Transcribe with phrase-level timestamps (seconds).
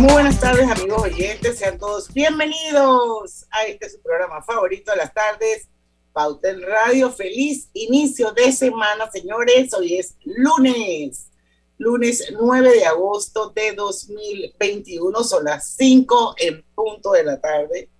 [0.00, 1.58] Muy buenas tardes, amigos oyentes.
[1.58, 5.68] Sean todos bienvenidos a este su programa favorito de las tardes,
[6.14, 7.10] Pauta en Radio.
[7.10, 9.74] Feliz inicio de semana, señores.
[9.74, 11.28] Hoy es lunes,
[11.76, 15.22] lunes 9 de agosto de 2021.
[15.22, 17.90] Son las 5 en punto de la tarde.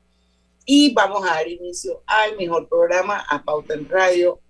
[0.64, 4.40] Y vamos a dar inicio al mejor programa, a Pauta en Radio.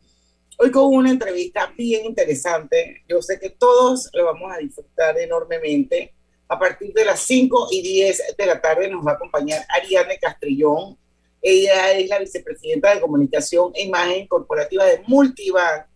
[0.57, 3.03] Hoy con una entrevista bien interesante.
[3.09, 6.15] Yo sé que todos lo vamos a disfrutar enormemente
[6.51, 10.19] a partir de las 5 y 10 de la tarde nos va a acompañar Ariane
[10.19, 10.99] Castrillón.
[11.41, 15.87] Ella es la vicepresidenta de comunicación e imagen corporativa de Multibank.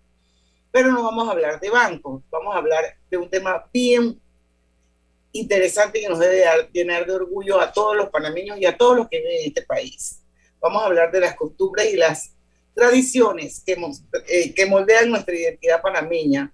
[0.70, 4.20] Pero no vamos a hablar de bancos, vamos a hablar de un tema bien
[5.32, 8.96] interesante que nos debe dar, llenar de orgullo a todos los panameños y a todos
[8.96, 10.20] los que viven en este país.
[10.60, 12.32] Vamos a hablar de las costumbres y las
[12.74, 13.76] tradiciones que,
[14.28, 16.53] eh, que moldean nuestra identidad panameña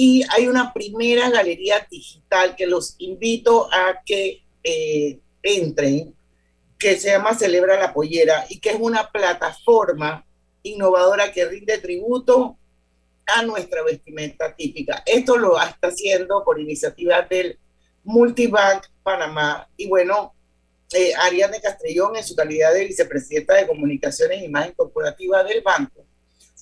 [0.00, 6.14] y hay una primera galería digital que los invito a que eh, entren,
[6.78, 10.24] que se llama Celebra la Pollera y que es una plataforma
[10.62, 12.56] innovadora que rinde tributo
[13.26, 15.02] a nuestra vestimenta típica.
[15.04, 17.58] Esto lo está haciendo por iniciativa del
[18.04, 19.68] Multibank Panamá.
[19.76, 20.32] Y bueno,
[20.92, 26.06] eh, Ariane Castrellón, en su calidad de vicepresidenta de Comunicaciones e Imagen Corporativa del banco,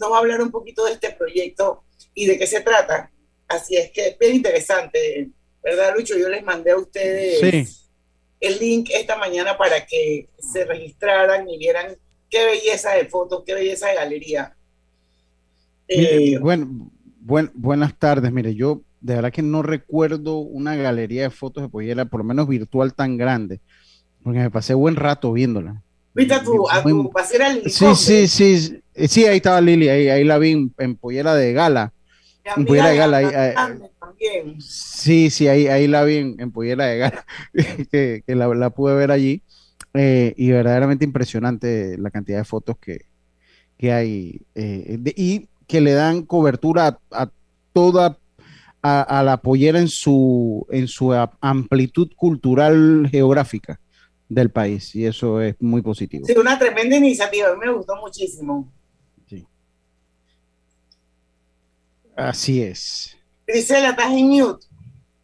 [0.01, 3.13] nos va a hablar un poquito de este proyecto y de qué se trata.
[3.49, 5.31] Así es que es bien interesante,
[5.63, 6.19] ¿verdad, Lucho?
[6.19, 7.87] Yo les mandé a ustedes
[8.41, 11.97] el link esta mañana para que se registraran y vieran
[12.29, 14.57] qué belleza de fotos, qué belleza de galería.
[15.89, 16.91] Eh, bueno,
[17.21, 18.33] buenas tardes.
[18.33, 22.25] Mire, yo de verdad que no recuerdo una galería de fotos de Pollera, por lo
[22.25, 23.61] menos virtual, tan grande,
[24.23, 25.83] porque me pasé buen rato viéndola.
[26.15, 30.25] ¿Viste a tu, a tu pasera Sí, sí, sí, sí, ahí estaba Lili, ahí, ahí
[30.25, 31.93] la vi en, en Pollera de Gala
[32.57, 33.17] de Gala.
[33.19, 37.27] Ahí, sí, sí, ahí, ahí la vi en, en Pollera de Gala,
[37.91, 39.43] que, que la, la, pude ver allí.
[39.95, 43.07] Eh, y verdaderamente impresionante la cantidad de fotos que,
[43.79, 47.31] que hay eh, de, y que le dan cobertura a, a
[47.73, 48.19] toda
[48.83, 53.81] a, a, la pollera en su, en su amplitud cultural geográfica
[54.29, 56.27] del país y eso es muy positivo.
[56.27, 58.73] Sí, una tremenda iniciativa, a mí me gustó muchísimo.
[62.17, 63.17] Así es.
[63.47, 64.67] Grisela, estás en mute.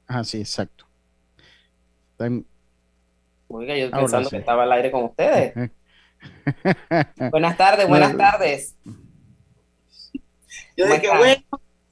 [0.07, 0.87] Ah, sí, exacto.
[3.49, 5.55] Oiga, yo pensando que estaba al aire con ustedes.
[7.31, 8.77] buenas tardes, buenas tardes.
[10.77, 11.43] Yo dije, bueno,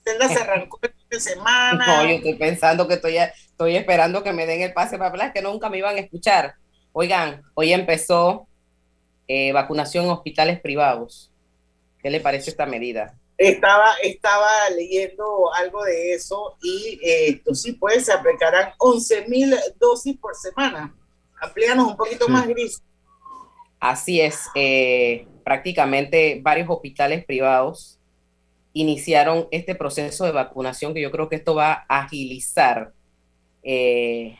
[0.05, 1.87] Zelda se arrancó el fin de semana.
[1.87, 5.33] No, yo estoy pensando que estoy, estoy esperando que me den el pase para hablar,
[5.33, 6.55] que nunca me iban a escuchar.
[6.93, 8.49] Oigan, hoy empezó
[9.29, 11.33] eh, vacunación en hospitales privados.
[12.03, 13.20] ¿Qué le parece esta medida?
[13.43, 20.19] Estaba, estaba leyendo algo de eso y esto sí, pues se aplicarán 11 mil dosis
[20.19, 20.95] por semana.
[21.41, 22.83] Amplíanos un poquito más, Gris.
[23.81, 27.99] Así es, eh, prácticamente varios hospitales privados
[28.75, 32.93] iniciaron este proceso de vacunación que yo creo que esto va a agilizar,
[33.63, 34.37] eh,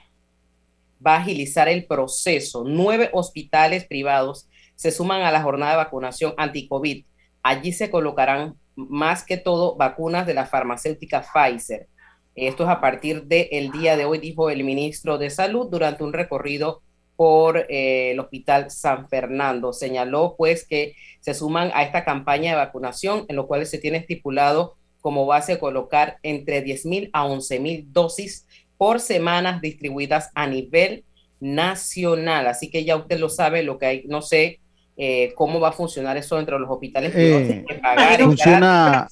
[1.05, 2.65] va a agilizar el proceso.
[2.67, 7.07] Nueve hospitales privados se suman a la jornada de vacunación anti-COVID.
[7.43, 11.89] Allí se colocarán más que todo vacunas de la farmacéutica Pfizer.
[12.35, 16.13] Esto es a partir del día de hoy, dijo el ministro de Salud durante un
[16.13, 16.83] recorrido
[17.17, 19.73] por eh, el Hospital San Fernando.
[19.73, 23.99] Señaló pues que se suman a esta campaña de vacunación, en lo cual se tiene
[23.99, 28.47] estipulado como base colocar entre 10 mil a 11 mil dosis
[28.79, 31.05] por semanas distribuidas a nivel
[31.41, 32.47] nacional.
[32.47, 34.61] Así que ya usted lo sabe, lo que hay, no sé
[34.97, 37.65] eh, cómo va a funcionar eso dentro de los hospitales eh,
[38.19, 39.09] funciona,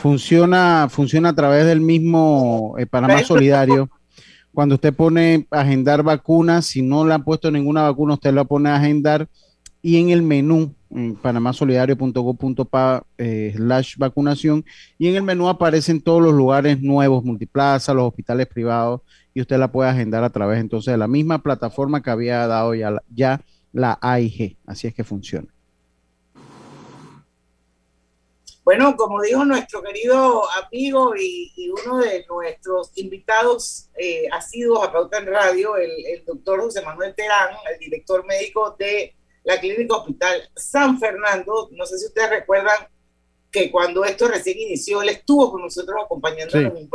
[0.00, 3.88] funciona, funciona a través del mismo eh, Panamá Solidario.
[4.52, 8.68] Cuando usted pone agendar vacunas, si no le han puesto ninguna vacuna, usted la pone
[8.68, 9.28] a agendar
[9.80, 14.64] y en el menú en panamasolidario.gov.pa eh, slash vacunación
[14.98, 19.00] y en el menú aparecen todos los lugares nuevos, multiplaza, los hospitales privados
[19.32, 22.74] y usted la puede agendar a través entonces de la misma plataforma que había dado
[22.74, 23.40] ya, ya
[23.72, 24.56] la AIG.
[24.66, 25.48] Así es que funciona.
[28.62, 35.18] Bueno, como dijo nuestro querido amigo y, uno de nuestros invitados eh, asiduos a Pauta
[35.18, 39.14] en Radio, el, el, doctor José Manuel Terán, el director médico de
[39.44, 41.68] la Clínica Hospital San Fernando.
[41.72, 42.76] No sé si ustedes recuerdan
[43.50, 46.90] que cuando esto recién inició, él estuvo con nosotros acompañándonos en un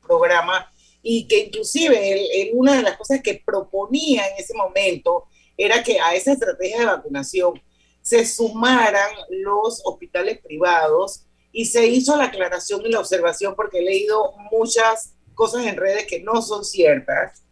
[0.00, 0.72] programa
[1.02, 5.26] y que inclusive una de las cosas que proponía en ese momento
[5.64, 7.60] era que a esa estrategia de vacunación
[8.00, 13.82] se sumaran los hospitales privados y se hizo la aclaración y la observación porque he
[13.82, 17.44] leído muchas cosas en redes que no son ciertas.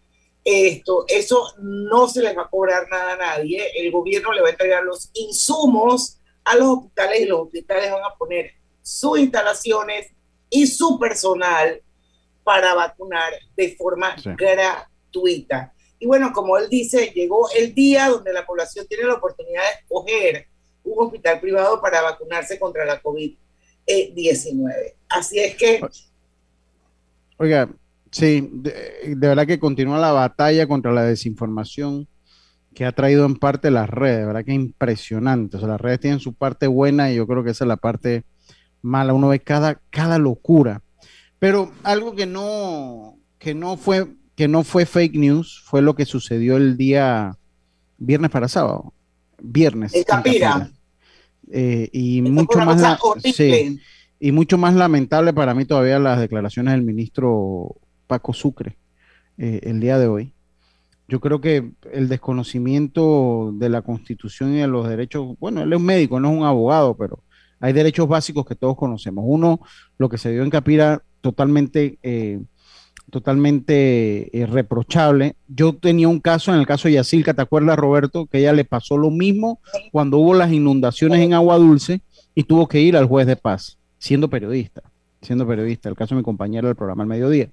[0.43, 3.71] Esto, eso no se les va a cobrar nada a nadie.
[3.77, 8.05] El gobierno le va a entregar los insumos a los hospitales y los hospitales van
[8.05, 8.53] a poner
[8.83, 10.09] sus instalaciones
[10.49, 11.83] y su personal
[12.43, 15.75] para vacunar de forma gratuita.
[16.01, 19.81] Y bueno, como él dice, llegó el día donde la población tiene la oportunidad de
[19.83, 20.47] escoger
[20.83, 24.95] un hospital privado para vacunarse contra la COVID-19.
[25.11, 25.81] Así es que...
[27.37, 27.69] Oiga,
[28.11, 32.09] sí, de, verdad que continúa la batalla contra la desinformación
[32.75, 35.59] que ha traído en parte las redes, de verdad que impresionante.
[35.59, 37.77] O sea, las redes tienen su parte buena y yo creo que esa es la
[37.77, 38.25] parte
[38.81, 39.13] mala.
[39.13, 40.83] Uno ve cada, cada locura.
[41.39, 44.07] Pero algo que no, que no fue
[44.41, 47.37] que no fue fake news fue lo que sucedió el día
[47.99, 48.95] viernes para sábado.
[49.39, 49.95] Viernes.
[49.95, 50.71] En Capira.
[51.53, 52.99] Eh, y mucho más
[54.19, 57.77] y mucho más lamentable para mí todavía las declaraciones del ministro
[58.07, 58.79] Paco Sucre
[59.37, 60.33] eh, el día de hoy.
[61.07, 65.79] Yo creo que el desconocimiento de la constitución y de los derechos, bueno, él es
[65.79, 67.23] un médico, no es un abogado, pero
[67.61, 69.23] hay derechos básicos que todos conocemos.
[69.29, 69.61] Uno,
[69.99, 72.41] lo que se dio en Capira, totalmente eh,
[73.11, 75.37] totalmente eh, reprochable.
[75.49, 78.27] Yo tenía un caso, en el caso de Yacilca, ¿te acuerdas, Roberto?
[78.27, 79.61] Que ella le pasó lo mismo
[79.93, 82.01] cuando hubo las inundaciones en Agua Dulce
[82.35, 84.83] y tuvo que ir al juez de paz, siendo periodista,
[85.21, 87.51] siendo periodista, el caso de mi compañero del programa al mediodía.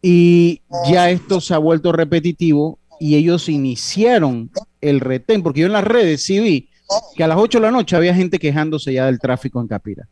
[0.00, 4.50] Y ya esto se ha vuelto repetitivo y ellos iniciaron
[4.80, 6.68] el retén, porque yo en las redes sí vi
[7.16, 10.08] que a las 8 de la noche había gente quejándose ya del tráfico en Capira.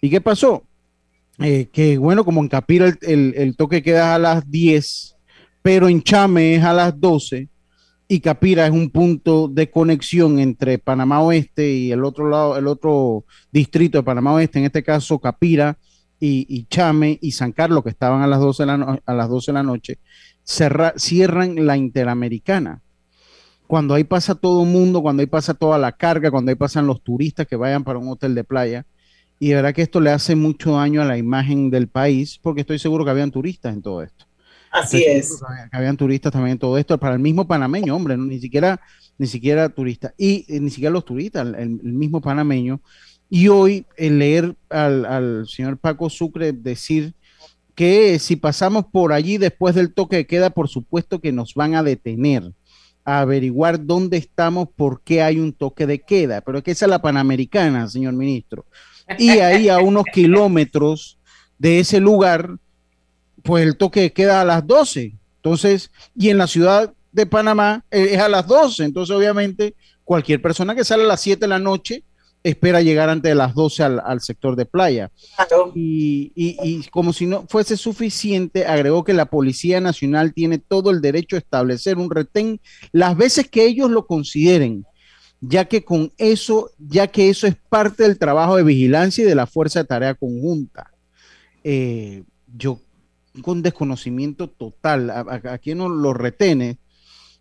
[0.00, 0.64] ¿Y qué pasó?
[1.40, 5.16] Eh, que bueno, como en Capira el, toque queda a las 10,
[5.62, 7.48] pero en Chame es a las 12
[8.08, 12.66] y Capira es un punto de conexión entre Panamá Oeste y el otro lado, el
[12.66, 15.78] otro distrito de Panamá Oeste, en este caso Capira
[16.18, 19.52] y, Chame y San Carlos, que estaban a las 12 de la, a las 12
[19.52, 19.98] de la noche,
[20.44, 22.82] cierran la Interamericana.
[23.68, 26.86] Cuando ahí pasa todo el mundo, cuando ahí pasa toda la carga, cuando ahí pasan
[26.86, 28.86] los turistas que vayan para un hotel de playa,
[29.38, 32.62] y de verdad que esto le hace mucho daño a la imagen del país, porque
[32.62, 34.26] estoy seguro que habían turistas en todo esto.
[34.70, 35.40] Así es.
[35.70, 38.80] Que habían turistas también en todo esto, para el mismo panameño, hombre, ni siquiera,
[39.16, 42.80] ni siquiera turistas, y eh, ni siquiera los turistas, el, mismo panameño.
[43.30, 47.14] Y hoy el leer al, al, señor Paco Sucre decir
[47.74, 51.74] que si pasamos por allí después del toque de queda, por supuesto que nos van
[51.74, 52.52] a detener
[53.04, 56.40] a averiguar dónde estamos, por qué hay un toque de queda.
[56.40, 58.66] Pero es que esa es la panamericana, señor ministro
[59.16, 61.18] y ahí a unos kilómetros
[61.58, 62.56] de ese lugar,
[63.42, 65.14] pues el toque queda a las 12.
[65.36, 68.84] Entonces, y en la ciudad de Panamá eh, es a las 12.
[68.84, 72.04] Entonces, obviamente, cualquier persona que sale a las 7 de la noche
[72.44, 75.10] espera llegar antes de las 12 al, sector de playa.
[75.74, 81.00] Y, y, como si no fuese suficiente, agregó que la Policía Nacional tiene todo el
[81.00, 82.60] derecho a establecer un retén
[82.92, 84.86] las veces que ellos lo consideren
[85.40, 89.34] ya que con eso, ya que eso es parte del trabajo de vigilancia y de
[89.34, 90.90] la fuerza de tarea conjunta.
[91.62, 92.24] Eh,
[92.56, 92.80] yo
[93.42, 96.78] con desconocimiento total, a, quien nos lo retene,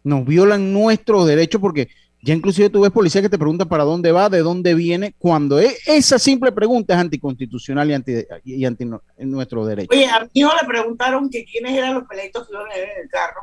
[0.04, 1.89] nos violan nuestros derechos porque
[2.22, 5.60] ya inclusive tú ves policía que te pregunta para dónde va, de dónde viene, cuando
[5.60, 8.13] e, esa simple pregunta es anticonstitucional y anti,
[8.44, 8.86] y anti
[9.20, 9.89] nuestro derecho.
[9.92, 13.42] Oye, a mí le preguntaron que quiénes eran los peleitos que iban en el carro.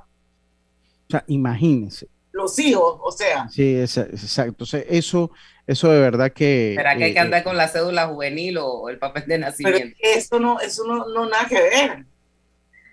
[1.08, 3.48] O sea, imagínense los hijos, o sea.
[3.48, 4.42] Sí, exacto.
[4.42, 5.30] Entonces, eso,
[5.66, 6.74] eso de verdad que...
[6.76, 9.38] ¿Será que hay que eh, andar eh, con la cédula juvenil o el papel de
[9.38, 9.96] nacimiento?
[10.00, 12.04] Pero eso no, eso no, no nada que ver.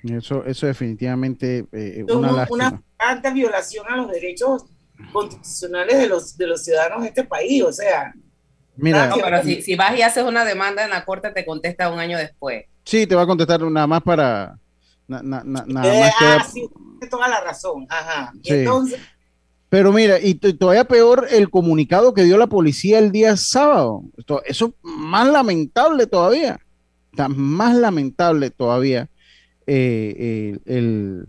[0.03, 4.65] Eso, eso definitivamente eh, una, una alta violación a los derechos
[5.11, 8.13] constitucionales de los, de los ciudadanos de este país, o sea.
[8.75, 11.99] Mira, pero si, si, vas y haces una demanda en la corte, te contesta un
[11.99, 12.65] año después.
[12.85, 14.57] Sí, te va a contestar nada más para.
[15.07, 16.25] nada más que...
[16.25, 16.69] Ah, sí,
[17.09, 17.85] toda la razón.
[17.89, 18.31] Ajá.
[18.43, 18.99] entonces,
[19.71, 24.03] Pero mira, y todavía peor el comunicado que dio la policía el día sábado.
[24.45, 26.59] eso es más lamentable todavía.
[27.09, 29.07] Está más lamentable todavía
[29.65, 31.25] eh, el,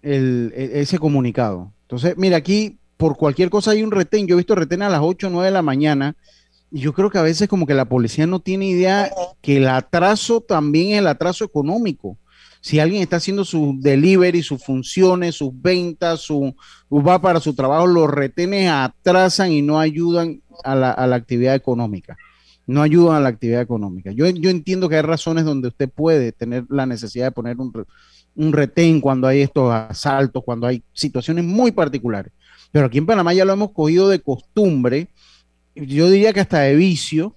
[0.00, 1.72] ese comunicado.
[1.82, 4.28] Entonces, mira, aquí por cualquier cosa hay un retén.
[4.28, 6.14] Yo he visto retén a las 8 o 9 de la mañana.
[6.70, 9.66] Y yo creo que a veces como que la policía no tiene idea que el
[9.66, 12.16] atraso también es el atraso económico
[12.60, 16.54] si alguien está haciendo su delivery, sus funciones, sus ventas, su,
[16.90, 22.16] va para su trabajo, los retenes atrasan y no ayudan a la, actividad económica.
[22.66, 24.12] No ayudan a la actividad económica.
[24.12, 27.72] Yo, yo, entiendo que hay razones donde usted puede tener la necesidad de poner un,
[28.36, 32.32] un retén cuando hay estos asaltos, cuando hay situaciones muy particulares.
[32.70, 35.08] Pero aquí en Panamá ya lo hemos cogido de costumbre,
[35.74, 37.34] yo diría que hasta de vicio.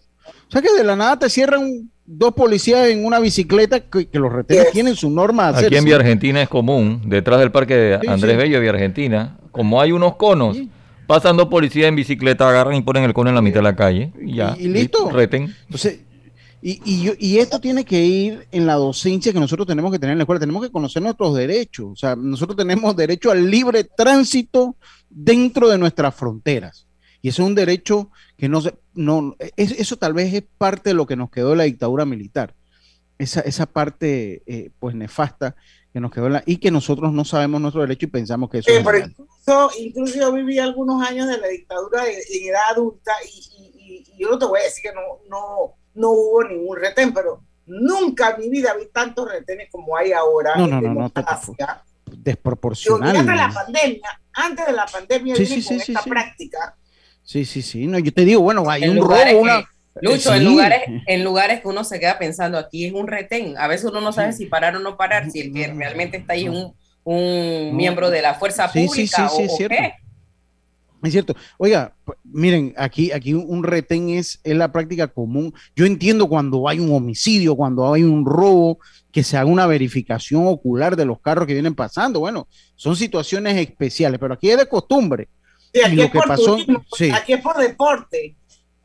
[0.53, 4.31] O sea que de la nada te cierran dos policías en una bicicleta que, los
[4.31, 5.48] retenes tienen su norma.
[5.48, 9.39] Aquí en Vía Argentina es común, detrás del parque de Andrés Bello de Vía Argentina,
[9.50, 10.60] como hay unos conos,
[11.07, 13.75] pasan dos policías en bicicleta, agarran y ponen el cono en la mitad de la
[13.75, 14.55] calle y ya.
[14.60, 15.10] Y, listo.
[15.10, 15.55] Reten.
[15.63, 16.01] Entonces,
[16.62, 16.79] y,
[17.17, 20.24] y, esto tiene que ir en la docencia que nosotros tenemos que tener en la
[20.25, 20.39] escuela.
[20.39, 21.88] Tenemos que conocer nuestros derechos.
[21.93, 24.75] O sea, nosotros tenemos derecho al libre tránsito
[25.10, 26.86] dentro de nuestras fronteras.
[27.24, 28.12] Y eso es un derecho
[28.43, 28.62] que no,
[28.93, 32.53] no eso tal vez es parte de lo que nos quedó de la dictadura militar.
[33.17, 35.55] Esa, esa parte eh, pues nefasta
[35.93, 38.69] que nos quedó la, y que nosotros no sabemos nuestro derecho y pensamos que eso
[38.69, 44.03] es pero incluso, incluso, yo viví algunos años de la dictadura en edad adulta y,
[44.12, 47.45] y, yo no te voy a decir que no, no, no hubo ningún retén, pero
[47.65, 50.57] nunca en mi vida vi tantos retenes como hay ahora.
[50.57, 51.12] No, no, no, no,
[52.12, 53.15] desproporcional.
[53.15, 56.75] antes de la pandemia, antes de la pandemia, sí, sí, esta práctica
[57.33, 57.87] Sí, sí, sí.
[57.87, 59.67] No, yo te digo, bueno, hay un robo, una.
[59.99, 63.57] Lucho, en, lugares, en lugares que uno se queda pensando, aquí es un retén.
[63.57, 66.33] A veces uno no sabe si parar o no parar, si el que realmente está
[66.33, 69.75] ahí es un, un miembro de la fuerza pública o, es cierto.
[69.75, 69.93] qué.
[71.01, 71.35] Es cierto.
[71.57, 75.55] Oiga, miren, aquí, aquí un retén es, es la práctica común.
[75.75, 78.77] Yo entiendo cuando hay un homicidio, cuando hay un robo,
[79.11, 82.19] que se haga una verificación ocular de los carros que vienen pasando.
[82.19, 85.29] Bueno, son situaciones especiales, pero aquí es de costumbre
[85.81, 86.57] aquí, es por pasó,
[87.13, 88.35] aquí es por deporte.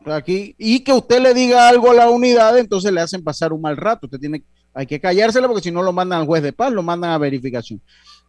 [0.05, 3.61] Aquí, y que usted le diga algo a la unidad, entonces le hacen pasar un
[3.61, 4.07] mal rato.
[4.07, 4.43] Usted tiene,
[4.73, 7.19] hay que callársela porque si no lo mandan al juez de paz, lo mandan a
[7.19, 7.83] verificación.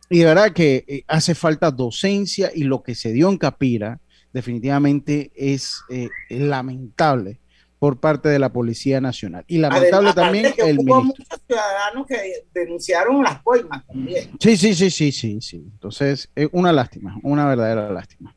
[0.10, 4.00] Y de verdad que eh, hace falta docencia y lo que se dio en Capira
[4.34, 7.40] definitivamente es eh, lamentable
[7.80, 9.46] por parte de la Policía Nacional.
[9.48, 11.04] Y lamentable también el ministro.
[11.04, 14.32] muchos ciudadanos que denunciaron las coimas también.
[14.40, 15.58] Sí, sí, sí, sí, sí, sí.
[15.58, 18.36] Entonces, es una lástima, una verdadera lástima.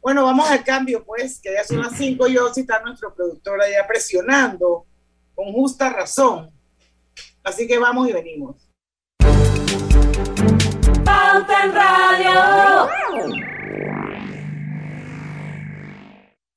[0.00, 3.60] Bueno, vamos al cambio, pues, que ya son las 5 y hoy está nuestro productor
[3.60, 4.86] allá presionando
[5.34, 6.50] con justa razón.
[7.44, 8.70] Así que vamos y venimos.
[11.04, 13.50] Pauta en Radio.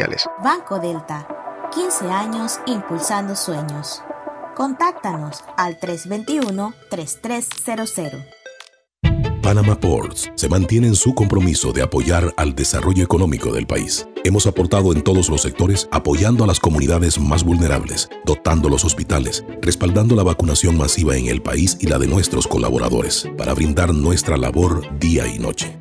[0.00, 1.28] sociales Banco Delta,
[1.74, 4.02] 15 años impulsando sueños.
[4.54, 8.26] Contáctanos al 321-3300.
[9.42, 14.46] Panama Ports se mantiene en su compromiso de apoyar al desarrollo económico del país Hemos
[14.46, 20.14] aportado en todos los sectores apoyando a las comunidades más vulnerables, dotando los hospitales, respaldando
[20.14, 24.82] la vacunación masiva en el país y la de nuestros colaboradores, para brindar nuestra labor
[24.98, 25.78] día y noche.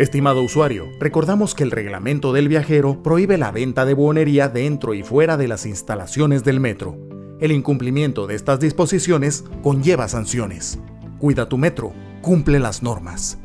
[0.00, 5.02] Estimado usuario, recordamos que el reglamento del viajero prohíbe la venta de buonería dentro y
[5.02, 6.96] fuera de las instalaciones del metro.
[7.38, 10.78] El incumplimiento de estas disposiciones conlleva sanciones.
[11.18, 11.92] Cuida tu metro,
[12.22, 13.36] cumple las normas.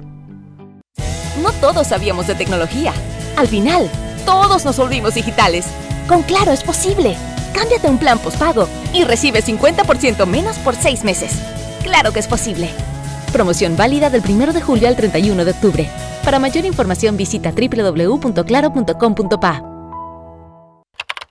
[1.43, 2.93] No todos sabíamos de tecnología.
[3.35, 3.91] Al final,
[4.25, 5.65] todos nos volvimos digitales.
[6.07, 7.17] Con Claro es posible.
[7.53, 11.37] Cámbiate un plan postpago y recibe 50% menos por 6 meses.
[11.83, 12.69] Claro que es posible.
[13.33, 15.89] Promoción válida del 1 de julio al 31 de octubre.
[16.25, 19.63] Para mayor información visita www.claro.com.pa.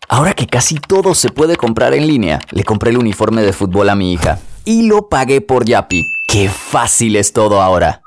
[0.08, 3.88] Ahora que casi todo se puede comprar en línea, le compré el uniforme de fútbol
[3.88, 6.04] a mi hija y lo pagué por Yapi.
[6.28, 8.02] ¡Qué fácil es todo ahora!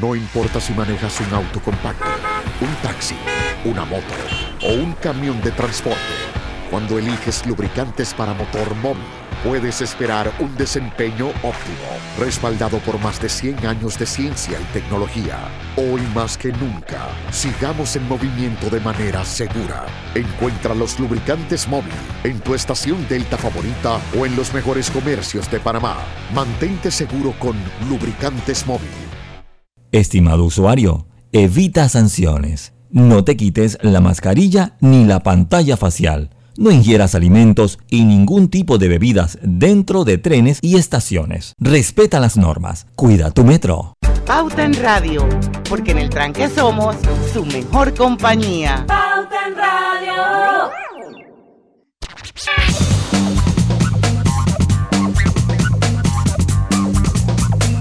[0.00, 2.06] No importa si manejas un auto compacto,
[2.62, 3.16] un taxi,
[3.66, 4.14] una moto
[4.62, 5.98] o un camión de transporte,
[6.70, 9.04] cuando eliges lubricantes para motor móvil,
[9.44, 15.38] puedes esperar un desempeño óptimo, respaldado por más de 100 años de ciencia y tecnología.
[15.76, 19.86] Hoy más que nunca, sigamos en movimiento de manera segura.
[20.14, 21.92] Encuentra los lubricantes móvil
[22.24, 25.96] en tu estación Delta favorita o en los mejores comercios de Panamá.
[26.34, 27.56] Mantente seguro con
[27.88, 28.88] lubricantes móvil.
[29.92, 32.72] Estimado usuario, evita sanciones.
[32.90, 36.30] No te quites la mascarilla ni la pantalla facial.
[36.56, 41.54] No ingieras alimentos y ningún tipo de bebidas dentro de trenes y estaciones.
[41.58, 42.86] Respeta las normas.
[42.96, 43.94] Cuida tu metro.
[44.26, 45.28] Pauta en Radio,
[45.68, 46.96] porque en el tranque somos
[47.32, 48.84] su mejor compañía.
[48.86, 50.70] Pauta en Radio.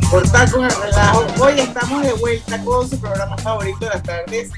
[0.10, 1.26] Cortar con el relajo.
[1.40, 4.50] Hoy estamos de vuelta con su programa favorito de las tardes,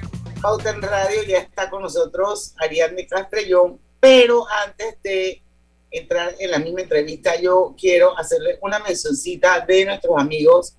[0.41, 1.23] Pauta en Radio.
[1.27, 3.79] Ya está con nosotros Ariadne Castrellón.
[4.01, 5.41] Pero antes de
[5.89, 10.75] entrar en la misma entrevista, yo quiero hacerle una mencioncita de nuestros amigos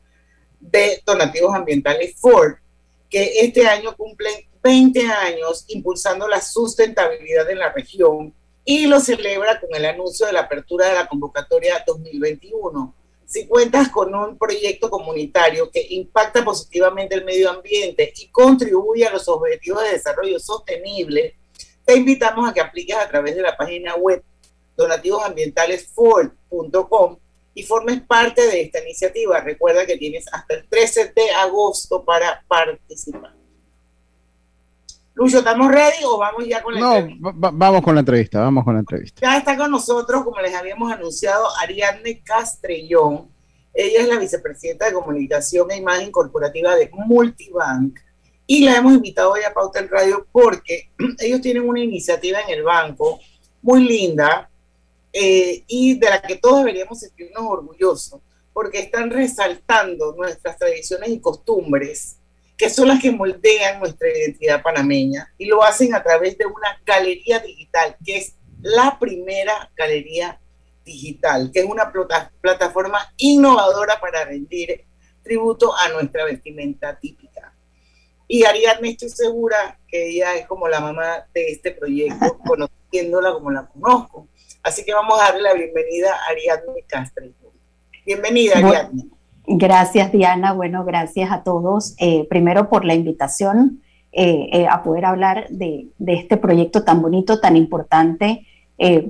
[0.60, 2.56] de Donativos Ambientales Ford,
[3.08, 9.58] que este año cumplen 20 años impulsando la sustentabilidad en la región y lo celebra
[9.58, 12.94] con el anuncio de la apertura de la convocatoria 2021
[13.32, 19.12] si cuentas con un proyecto comunitario que impacta positivamente el medio ambiente y contribuye a
[19.12, 21.34] los objetivos de desarrollo sostenible,
[21.84, 24.22] te invitamos a que apliques a través de la página web
[24.76, 27.16] donativosambientalesford.com
[27.54, 29.40] y formes parte de esta iniciativa.
[29.40, 33.34] Recuerda que tienes hasta el 13 de agosto para participar.
[35.14, 37.06] Lucho, ¿estamos ready o vamos ya con la no,
[37.52, 39.20] vamos con la entrevista, vamos con la entrevista.
[39.20, 43.28] Ya está con nosotros, como les habíamos anunciado, Ariadne Castrellón.
[43.74, 48.00] Ella es la vicepresidenta de Comunicación e Imagen Corporativa de Multibank.
[48.54, 52.50] Y la hemos invitado hoy a Pauta en Radio porque ellos tienen una iniciativa en
[52.50, 53.18] el banco
[53.62, 54.50] muy linda
[55.10, 58.20] eh, y de la que todos deberíamos sentirnos orgullosos,
[58.52, 62.18] porque están resaltando nuestras tradiciones y costumbres
[62.54, 66.78] que son las que moldean nuestra identidad panameña y lo hacen a través de una
[66.84, 70.38] galería digital, que es la primera galería
[70.84, 71.90] digital, que es una
[72.42, 74.84] plataforma innovadora para rendir
[75.22, 77.31] tributo a nuestra vestimenta típica.
[78.32, 83.50] Y Ariadne, estoy segura que ella es como la mamá de este proyecto, conociéndola como
[83.50, 84.26] la conozco.
[84.62, 87.26] Así que vamos a darle la bienvenida a Ariadne Castro.
[88.06, 89.04] Bienvenida, Ariadne.
[89.46, 90.54] Gracias, Diana.
[90.54, 91.94] Bueno, gracias a todos.
[91.98, 97.38] Eh, primero por la invitación eh, eh, a poder hablar de, este proyecto tan bonito,
[97.38, 98.46] tan importante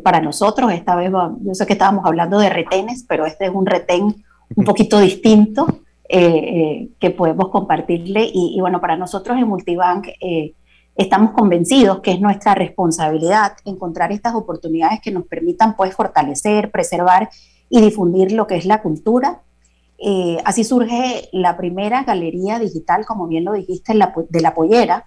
[0.03, 0.73] para nosotros.
[0.73, 4.25] Esta vez, yo sé que estábamos hablando de retenes, pero este es un retén
[4.57, 8.25] un poquito distinto que podemos compartirle.
[8.33, 10.09] Y, y, bueno, para nosotros en Multibank
[10.95, 17.31] estamos convencidos que es nuestra responsabilidad encontrar estas oportunidades que nos permitan pues fortalecer, preservar
[17.71, 19.41] y difundir lo que es la cultura
[20.05, 25.07] eh, así surge la primera galería digital, como bien lo dijiste, de la pollera,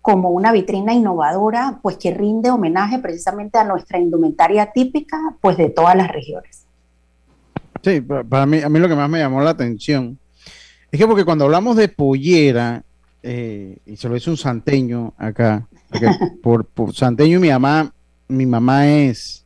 [0.00, 5.70] como una vitrina innovadora, pues que rinde homenaje precisamente a nuestra indumentaria típica, pues de
[5.70, 6.64] todas las regiones.
[7.82, 10.16] Sí, para mí, a mí lo que más me llamó la atención
[10.90, 12.82] es que porque cuando hablamos de pollera,
[13.22, 15.66] eh, y se lo dice un santeño acá,
[16.42, 17.92] por, por santeño mi mamá,
[18.28, 19.44] mi mamá es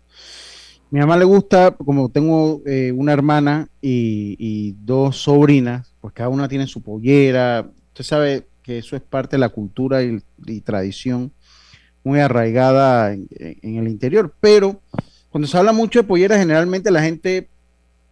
[0.92, 6.48] mi mamá le gusta, como tengo eh, una hermana y, dos sobrinas, pues cada una
[6.48, 7.66] tiene su pollera.
[7.88, 10.20] Usted sabe que eso es parte de la cultura y,
[10.60, 11.32] tradición
[12.04, 13.26] muy arraigada en,
[13.62, 14.34] el interior.
[14.38, 14.82] Pero
[15.30, 17.48] cuando se habla mucho de pollera, generalmente la gente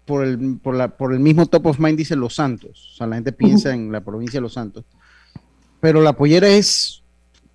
[0.05, 2.91] por el, por, la, por el mismo top of mind dice Los Santos.
[2.93, 4.85] O sea, la gente piensa en la provincia de Los Santos.
[5.81, 7.03] Pero la pollera es,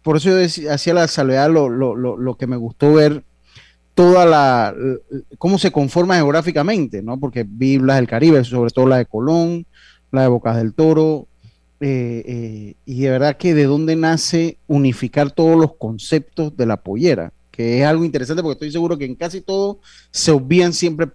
[0.01, 3.23] por eso yo hacía la salvedad, lo, lo, lo, lo que me gustó ver
[3.95, 4.75] toda la,
[5.37, 7.17] cómo se conforma geográficamente, ¿no?
[7.19, 9.65] Porque vi las del Caribe, sobre todo la de Colón,
[10.11, 11.27] la de Bocas del Toro,
[11.79, 16.77] eh, eh, y de verdad que de dónde nace unificar todos los conceptos de la
[16.77, 19.79] pollera, que es algo interesante porque estoy seguro que en casi todo
[20.11, 21.07] se obvían siempre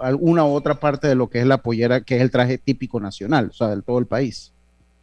[0.00, 3.00] alguna u otra parte de lo que es la pollera, que es el traje típico
[3.00, 4.52] nacional, o sea, del todo el país.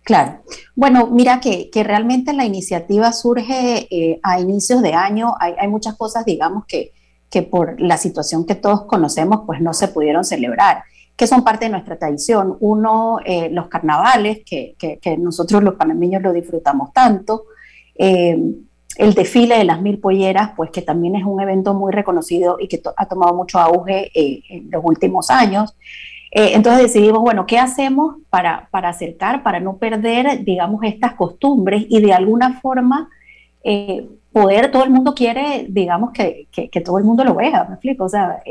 [0.04, 0.41] Claro.
[0.73, 5.36] Bueno, mira que, realmente la iniciativa surge eh, a inicios de año.
[5.39, 6.93] Hay, hay, muchas cosas, digamos, que,
[7.30, 10.84] que por la situación que todos conocemos, pues no se pudieron celebrar,
[11.17, 12.56] que son parte de nuestra tradición.
[12.62, 14.76] Uno, eh, los carnavales, que,
[15.17, 17.45] nosotros los panameños lo disfrutamos tanto.
[17.95, 18.38] Eh,
[18.98, 22.68] el desfile de las mil polleras, pues que también es un evento muy reconocido y
[22.68, 25.76] que ha tomado mucho auge eh, en los últimos años.
[26.32, 31.86] Eh, entonces decidimos, bueno, ¿qué hacemos para, para acercar, para no perder, digamos, estas costumbres
[31.88, 33.10] y de alguna forma
[33.64, 37.76] eh, poder, todo el mundo quiere, digamos, que, que, todo el mundo lo vea, me
[37.76, 38.42] explico, o sea,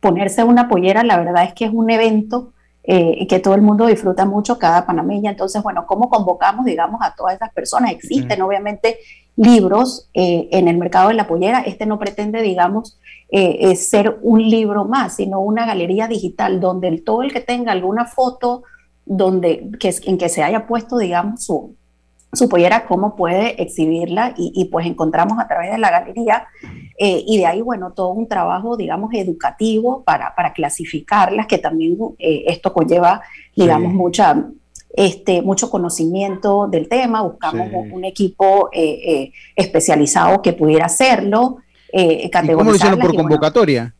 [0.00, 2.52] ponerse una pollera, la verdad es que es un evento
[2.84, 5.32] que todo el mundo disfruta mucho, cada panameña.
[5.32, 7.90] Entonces, bueno, ¿cómo convocamos, digamos, a todas esas personas?
[7.90, 8.98] Existen, obviamente,
[9.36, 11.60] libros eh, en el mercado de la pollera.
[11.60, 17.04] Este no pretende, digamos, eh, ser un libro más, sino una galería digital donde el,
[17.04, 18.62] todo el que tenga alguna foto
[19.04, 21.74] donde, que, en que se haya puesto, digamos, su,
[22.32, 26.46] su pollera, cómo puede exhibirla y, pues encontramos a través de la galería
[26.98, 31.96] eh, y de ahí, bueno, todo un trabajo, digamos, educativo para, para clasificarlas, que también
[32.18, 33.22] esto conlleva,
[33.54, 34.50] digamos, mucha
[34.96, 41.58] este, mucho conocimiento del tema, buscamos un, equipo eh, eh, especializado que pudiera hacerlo.
[41.92, 43.94] Eh, ¿Cómo lo hicieron por convocatoria?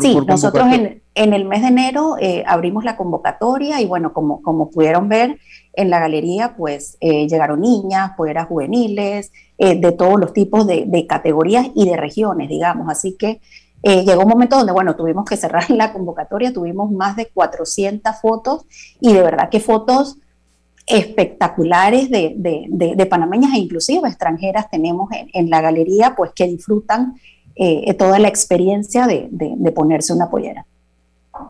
[0.00, 4.42] sí, nosotros en, en, el mes de enero eh, abrimos la convocatoria y bueno, como,
[4.42, 5.38] como pudieron ver
[5.74, 11.68] en la galería, pues llegaron niñas, polleras juveniles, de todos los tipos de, de, categorías
[11.74, 12.90] y de regiones, digamos.
[12.90, 13.40] Así que
[13.82, 18.66] llegó un momento donde, bueno, tuvimos que cerrar la convocatoria, tuvimos más de 400 fotos
[19.00, 20.18] y de verdad que fotos
[20.86, 27.14] espectaculares de, de, panameñas e inclusive extranjeras tenemos en, la galería, pues que disfrutan
[27.54, 29.28] eh, toda la experiencia de,
[29.74, 30.66] ponerse una pollera.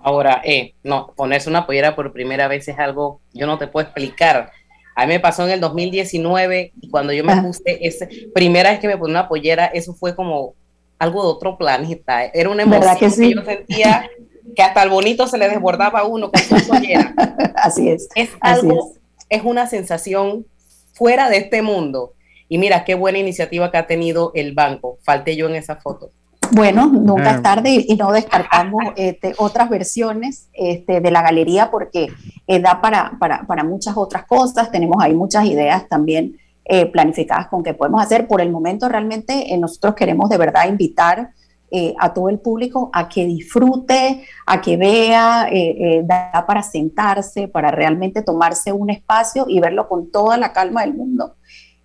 [0.02, 3.84] Ahora, eh, no, ponerse una pollera por primera vez es algo, yo no te puedo
[3.84, 4.50] explicar.
[4.94, 8.80] A mí me pasó en el 2019 y cuando yo me puse, esa primera vez
[8.80, 10.54] que me puse una pollera, eso fue como
[10.98, 12.24] algo de otro planeta.
[12.26, 14.10] Era una emoción que, yo sentía
[14.54, 17.14] que hasta el bonito se le desbordaba a uno con su pollera.
[17.56, 18.08] Así es.
[18.14, 19.01] Es algo es
[19.42, 20.44] una sensación
[20.92, 22.12] fuera de este mundo.
[22.48, 24.98] Y mira, qué buena iniciativa que ha tenido el banco.
[25.02, 26.10] Falté yo en esa foto.
[26.50, 27.42] Bueno, nunca es ah.
[27.42, 32.08] tarde y, no descartamos este, otras versiones este, de la galería porque
[32.46, 34.70] eh, da para, para, muchas otras cosas.
[34.70, 38.28] Tenemos ahí muchas ideas también eh, planificadas con que podemos hacer.
[38.28, 41.30] Por el momento realmente eh, nosotros queremos de verdad invitar
[41.74, 46.62] eh, a todo el público a que disfrute, a que vea, eh, eh, da para
[46.62, 51.36] sentarse, para realmente tomarse un espacio y verlo con toda la calma del mundo.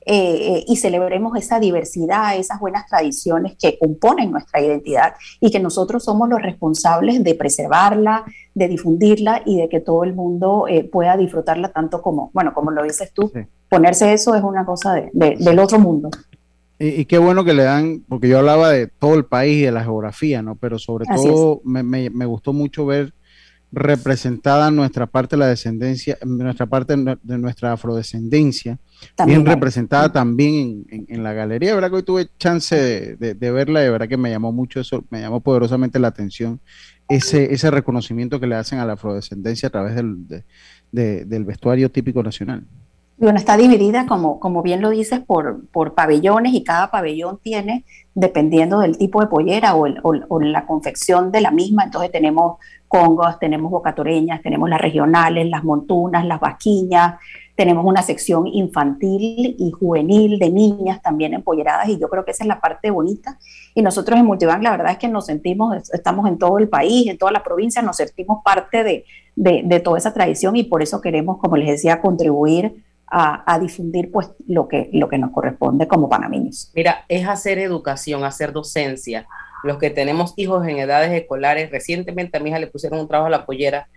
[0.10, 6.30] y celebremos esa diversidad, esas buenas tradiciones que componen nuestra identidad y que nosotros somos
[6.30, 8.23] los responsables de preservarla,
[8.54, 12.84] de difundirla y de que todo el mundo pueda disfrutarla tanto como, bueno, como lo
[12.84, 13.34] dices tú,
[13.67, 16.10] ponerse eso es una cosa del otro mundo.
[16.80, 19.72] Y, qué bueno que le dan, porque yo hablaba de todo el país y de
[19.72, 20.56] la geografía, ¿no?
[20.56, 23.13] Pero sobre todo me, me, gustó mucho ver
[23.72, 28.80] representada nuestra parte de la descendencia, nuestra parte de nuestra afrodescendencia,
[29.26, 31.74] bien representada también en, en, la galería.
[31.74, 35.04] verdad que hoy tuve chance de, de, verla, de verdad que me llamó mucho eso,
[35.10, 36.62] me llamó poderosamente la atención
[37.10, 40.28] ese, ese reconocimiento que le hacen a la afrodescendencia a través del,
[40.92, 42.66] del vestuario típico nacional.
[43.20, 47.84] Bueno, está dividida, como, como bien lo dices, por, por pabellones y cada pabellón tiene,
[48.14, 53.40] dependiendo del tipo de pollera o, o, la confección de la misma, entonces tenemos congos,
[53.40, 57.16] tenemos bocatoreñas, tenemos las regionales, las montunas, las vaquiñas,
[57.56, 62.44] tenemos una sección infantil y juvenil de niñas también empolleradas y yo creo que esa
[62.44, 63.40] es la parte bonita.
[63.74, 67.08] Y nosotros en Multibank la verdad es que nos sentimos, estamos en todo el país,
[67.08, 71.02] en todas las provincias, nos sentimos parte de, de toda esa tradición y por eso
[71.02, 76.10] queremos, como les decía, contribuir a, difundir pues lo que, lo que nos corresponde como
[76.10, 76.72] panameños.
[76.76, 79.28] Mira, es hacer educación, hacer docencia.
[79.63, 83.28] Los que tenemos hijos en edades escolares, recientemente a mi hija le pusieron un trabajo
[83.28, 83.88] a la pollera,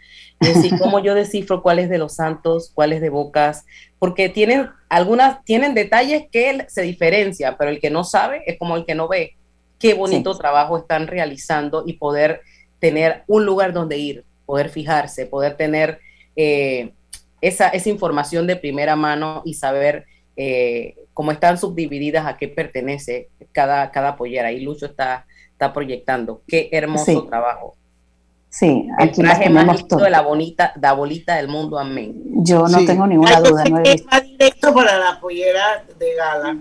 [0.40, 3.66] y decir cómo yo descifro cuál es de los santos, cuál es de bocas,
[3.98, 8.76] porque tienen algunas, tienen detalles que se diferencian, pero el que no sabe es como
[8.76, 9.34] el que no ve.
[9.78, 12.42] Qué bonito trabajo están realizando y poder
[12.78, 16.00] tener un lugar donde ir, poder fijarse, poder tener
[16.36, 16.92] eh,
[17.40, 23.28] esa, esa información de primera mano y saber eh, cómo están subdivididas, a qué pertenece
[23.52, 24.52] cada, cada pollera.
[24.52, 26.42] Y Lucho está, está proyectando.
[26.46, 27.74] Qué hermoso trabajo.
[28.48, 32.20] Sí, aquí el traje más de la bonita, la bolita del mundo, amén.
[32.42, 33.64] Yo no tengo ninguna duda.
[33.64, 36.56] No es directo para la pollera de gala.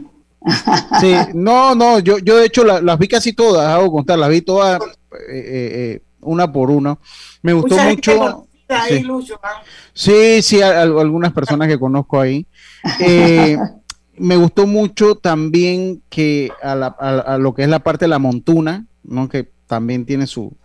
[1.01, 4.41] Sí, no, no, yo, yo de hecho las vi casi todas, hago contar, las vi
[4.41, 6.97] todas eh, eh, una por una.
[7.41, 8.45] Me gustó mucho.
[9.93, 12.45] Sí, sí, algunas personas que conozco ahí.
[12.99, 13.57] Eh,
[14.17, 19.27] me gustó mucho también que a, lo que es la parte de la montuna, ¿no?
[19.29, 20.55] que también tiene su...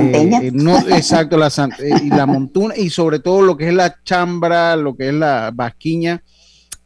[0.00, 4.02] Eh, no, exacto, la, eh, y la montuna y sobre todo lo que es la
[4.02, 6.22] chambra, lo que es la vasquiña,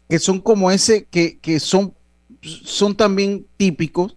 [0.09, 1.95] que son como ese, que, que son
[2.43, 4.17] son también típicos,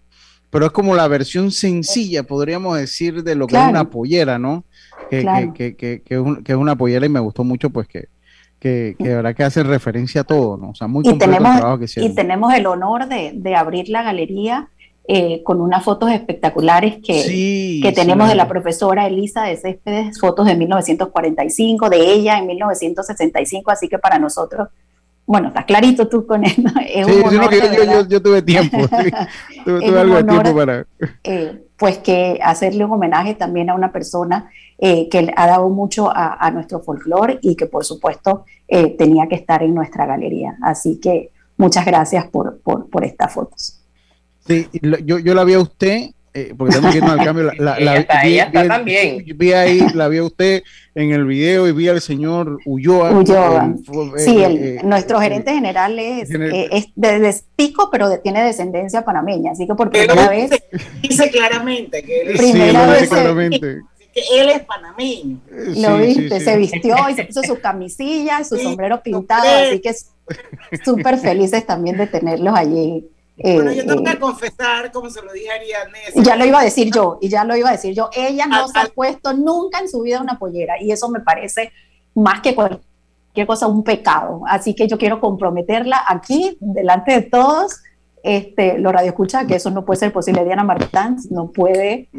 [0.50, 4.66] pero es como la versión sencilla, podríamos decir, de lo que es una pollera, ¿no?
[5.12, 8.08] Que, que, que, que, es una pollera y me gustó mucho, pues que,
[8.60, 10.70] que, que verdad que hace referencia a todo, ¿no?
[10.70, 12.12] O sea, muy completo tenemos, el trabajo que hicieron.
[12.12, 14.70] Y tenemos el honor de, de abrir la galería
[15.08, 20.46] eh, con unas fotos espectaculares que, que tenemos de la profesora Elisa de Céspedes, fotos
[20.46, 24.70] de 1945, de ella en 1965, así que para nosotros,
[25.26, 26.54] bueno, está clarito tú con él,
[26.88, 28.78] Es sí, un yo, yo, tuve tiempo,
[29.66, 30.86] tuve, algo de tiempo para...
[31.24, 36.12] Eh, pues que hacerle un homenaje también a una persona eh, que ha dado mucho
[36.14, 40.58] a, nuestro folclore y que por supuesto tenía que estar en nuestra galería.
[40.62, 43.82] Así que muchas gracias por, por, por estas fotos.
[44.46, 44.70] Sí,
[45.04, 47.52] yo, yo la vi a usted, eh, porque tenemos que irnos al cambio.
[47.58, 49.24] La, la, está, vi, está también.
[49.36, 50.64] Vi ahí, la vi a usted
[50.96, 53.12] en el video y vi al señor Ulloa.
[53.12, 53.74] Ulloa.
[54.18, 59.52] sí, eh, nuestro gerente general es, eh, es de, de, Pico, pero tiene descendencia panameña,
[59.52, 60.52] así que por primera vez.
[61.02, 63.82] Dice claramente que él, primera vez claramente.
[64.14, 65.38] que él es panameño.
[65.78, 69.94] Lo viste, se vistió y se puso su camisilla, su sombrero pintado, así que
[70.84, 73.06] súper felices también de tenerlos allí
[73.44, 76.00] bueno, yo tengo que eh, confesar, como se lo dije a Ariadne.
[76.16, 78.10] Ya lo iba a decir yo, y ya lo iba a decir yo.
[78.14, 81.72] Ella no se ha puesto nunca en su vida una pollera, y eso me parece
[82.14, 84.42] más que cualquier cosa un pecado.
[84.48, 87.82] Así que yo quiero comprometerla aquí, delante de todos.
[88.24, 90.46] Este, lo radio escucha que eso no puede ser posible.
[90.46, 92.10] Diana Martán no puede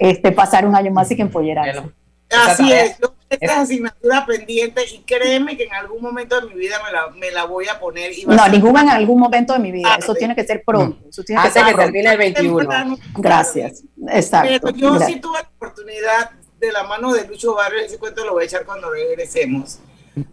[0.00, 1.82] Este, pasar un año más y que empollerarse.
[2.30, 6.76] Así es, yo esta asignatura pendiente y créeme que en algún momento de mi vida
[6.84, 8.12] me la, me la voy a poner.
[8.16, 11.08] Y no, ningún en algún momento de mi vida, eso tiene que ser pronto.
[11.08, 12.98] Eso tiene que ser que termine el 21.
[13.16, 14.68] Gracias, exacto.
[14.72, 16.30] Pero yo sí tuve la oportunidad
[16.64, 19.78] de la mano de Lucho Barrio, ese cuento lo voy a echar cuando regresemos,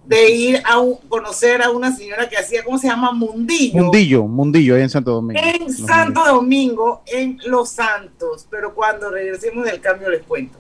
[0.06, 3.12] de ir a conocer a una señora que hacía, ¿cómo se llama?
[3.12, 3.84] Mundillo.
[3.84, 5.42] Mundillo, Mundillo, ahí en Santo Domingo.
[5.44, 10.60] En Santo Domingo, en Los Santos, pero cuando regresemos del cambio les cuento.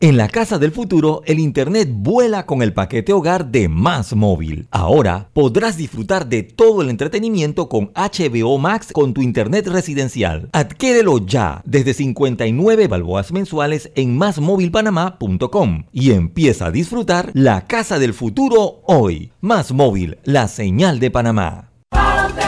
[0.00, 4.66] En la casa del futuro, el Internet vuela con el paquete hogar de Más Móvil.
[4.70, 10.48] Ahora podrás disfrutar de todo el entretenimiento con HBO Max con tu Internet residencial.
[10.52, 18.14] Adquiérelo ya desde 59 balboas mensuales en másmóvilpanamá.com y empieza a disfrutar la casa del
[18.14, 19.32] futuro hoy.
[19.40, 21.70] Más Móvil, la señal de Panamá.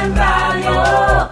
[0.02, 1.31] En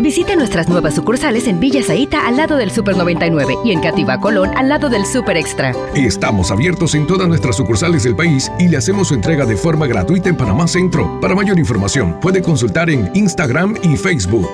[0.00, 4.20] Visite nuestras nuevas sucursales en Villa Zaita al lado del Super 99 y en Cativa
[4.20, 5.72] Colón al lado del Super Extra.
[5.94, 9.86] Estamos abiertos en todas nuestras sucursales del país y le hacemos su entrega de forma
[9.86, 11.18] gratuita en Panamá Centro.
[11.20, 14.50] Para mayor información, puede consultar en Instagram y Facebook.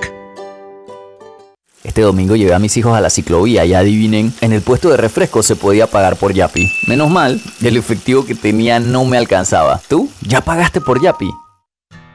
[1.82, 4.96] Este domingo llevé a mis hijos a la ciclovía y adivinen, en el puesto de
[4.96, 6.70] refresco se podía pagar por Yapi.
[6.86, 9.80] Menos mal, el efectivo que tenía no me alcanzaba.
[9.88, 10.08] ¿Tú?
[10.22, 11.30] ¿Ya pagaste por Yapi?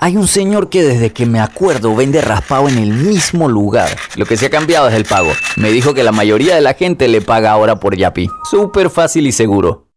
[0.00, 3.88] Hay un señor que desde que me acuerdo vende raspado en el mismo lugar.
[4.14, 5.32] Lo que se ha cambiado es el pago.
[5.56, 8.30] Me dijo que la mayoría de la gente le paga ahora por Yapi.
[8.48, 9.88] Súper fácil y seguro.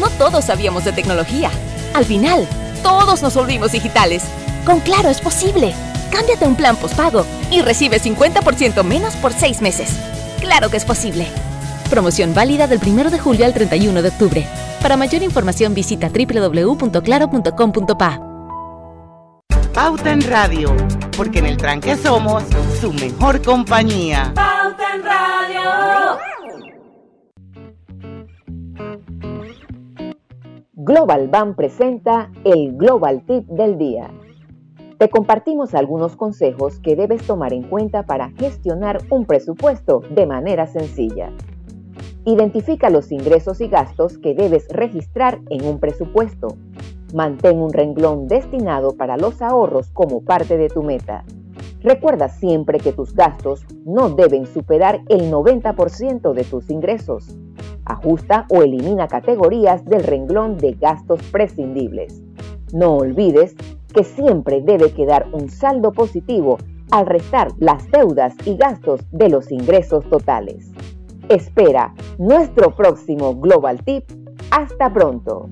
[0.00, 1.50] No todos sabíamos de tecnología.
[1.92, 2.48] Al final,
[2.82, 4.22] todos nos volvimos digitales.
[4.64, 5.74] Con Claro es posible.
[6.10, 9.90] Cámbiate un plan postpago y recibe 50% menos por seis meses.
[10.40, 11.26] Claro que es posible.
[11.90, 14.46] Promoción válida del 1 de julio al 31 de octubre.
[14.80, 18.33] Para mayor información visita www.claro.com.pa.
[19.74, 20.68] Pauta en Radio,
[21.16, 22.44] porque en el tranque somos
[22.80, 24.32] su mejor compañía.
[24.32, 26.18] Pauta en Radio.
[30.74, 34.12] Global Bank presenta el Global Tip del día.
[34.98, 40.68] Te compartimos algunos consejos que debes tomar en cuenta para gestionar un presupuesto de manera
[40.68, 41.32] sencilla.
[42.24, 46.56] Identifica los ingresos y gastos que debes registrar en un presupuesto.
[47.12, 51.24] Mantén un renglón destinado para los ahorros como parte de tu meta.
[51.80, 57.36] Recuerda siempre que tus gastos no deben superar el 90% de tus ingresos.
[57.84, 62.22] Ajusta o elimina categorías del renglón de gastos prescindibles.
[62.72, 63.54] No olvides
[63.92, 66.56] que siempre debe quedar un saldo positivo
[66.90, 70.72] al restar las deudas y gastos de los ingresos totales.
[71.28, 74.04] Espera nuestro próximo Global Tip.
[74.50, 75.48] Hasta pronto.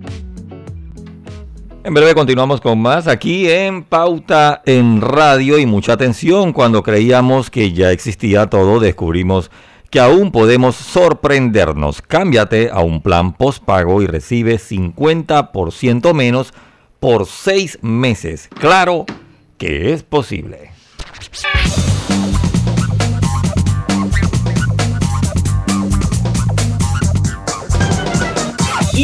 [1.85, 6.53] En breve continuamos con más aquí en Pauta en Radio y mucha atención.
[6.53, 9.51] Cuando creíamos que ya existía todo, descubrimos
[9.91, 12.01] que aún podemos sorprendernos.
[12.01, 16.55] Cámbiate a un plan postpago y recibe 50% menos
[17.01, 18.49] por seis meses.
[18.61, 19.05] Claro
[19.59, 20.71] que es posible.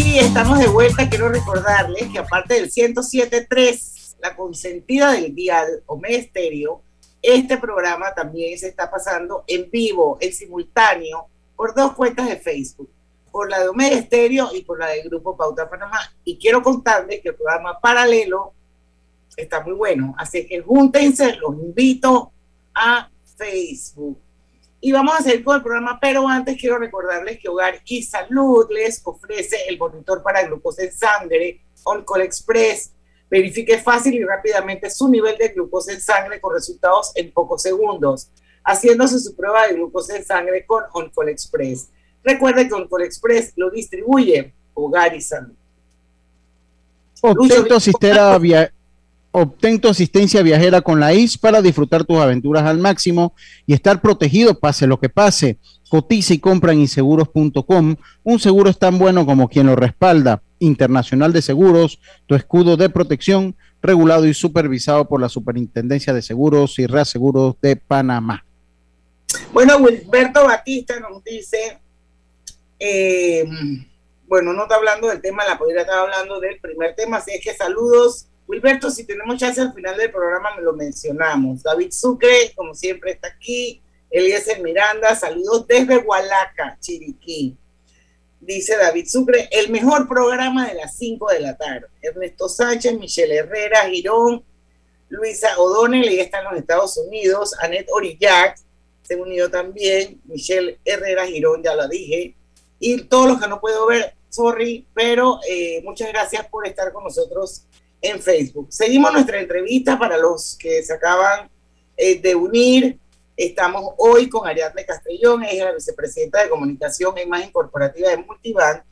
[0.01, 1.11] Y estamos de vuelta.
[1.11, 6.83] Quiero recordarles que aparte del 107.3, la consentida del dial Omega Estéreo,
[7.21, 12.89] este programa también se está pasando en vivo, en simultáneo, por dos cuentas de Facebook,
[13.33, 15.99] por la de Omega Estéreo y por la del Grupo Pauta Panamá.
[16.23, 18.53] Y quiero contarles que el programa paralelo
[19.37, 20.15] está muy bueno.
[20.17, 22.31] Así que júntense, los invito
[22.73, 24.21] a Facebook.
[24.81, 28.67] Y vamos a seguir con el programa, pero antes quiero recordarles que Hogar y Salud
[28.71, 32.93] les ofrece el monitor para glucosa en sangre, OnCall Express.
[33.29, 38.31] Verifique fácil y rápidamente su nivel de glucosa en sangre con resultados en pocos segundos,
[38.65, 41.89] haciéndose su prueba de glucosa en sangre con OnCall Express.
[42.23, 45.55] Recuerde que OnCall Express lo distribuye Hogar y Salud.
[49.31, 53.35] Obtén tu asistencia viajera con la IS para disfrutar tus aventuras al máximo
[53.67, 55.59] y estar protegido pase lo que pase.
[55.91, 57.97] Cotiza y compra en inseguros.com.
[58.25, 60.43] Un seguro es tan bueno como quien lo respalda.
[60.61, 66.79] Internacional de Seguros, tu escudo de protección, regulado y supervisado por la Superintendencia de Seguros
[66.79, 68.45] y Reaseguros de Panamá.
[69.53, 71.79] Bueno, Wilberto Batista nos dice,
[72.79, 73.45] eh,
[74.27, 77.45] bueno, no está hablando del tema, la podría estar hablando del primer tema, así es
[77.45, 81.63] que saludos Wilberto, si tenemos chance al final del programa, me lo mencionamos.
[81.63, 83.83] David Sucre, como siempre, está aquí.
[84.11, 87.55] Eliezer Miranda, saludos desde Hualaca, Chiriquí.
[88.41, 91.89] Dice David Sucre, el mejor programa de las 5 de la tarde.
[92.01, 94.43] Ernesto Sánchez, Michelle Herrera, Girón,
[95.11, 97.55] Luisa O'Donnell, ella está en los Estados Unidos.
[97.61, 98.57] Anet Orillac
[99.03, 100.23] se unido también.
[100.25, 102.35] Michelle Herrera, Girón, ya lo dije.
[102.79, 107.05] Y todos los que no puedo ver, sorry, pero eh, muchas gracias por estar con
[107.05, 107.67] nosotros
[108.01, 108.69] en Facebook.
[108.71, 111.51] Seguimos nuestra entrevista para los que se acaban
[111.97, 112.99] eh, de unir.
[113.37, 118.83] Estamos hoy con Ariadne Castellón, es la vicepresidenta de comunicación e imagen corporativa de Multibank,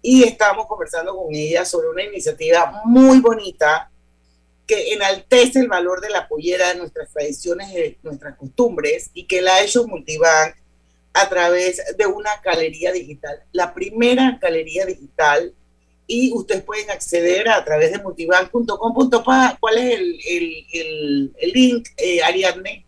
[0.00, 3.88] y estamos conversando con ella sobre una iniciativa muy bonita
[4.66, 9.40] que enaltece el valor de la pollera de nuestras tradiciones y nuestras costumbres y que
[9.40, 10.56] la ha hecho Multibank
[11.12, 15.54] a través de una galería digital, la primera galería digital
[16.06, 19.56] y ustedes pueden acceder a través de multibank.com.pa.
[19.60, 22.84] ¿Cuál es el, el, el, link, eh, Ariadne?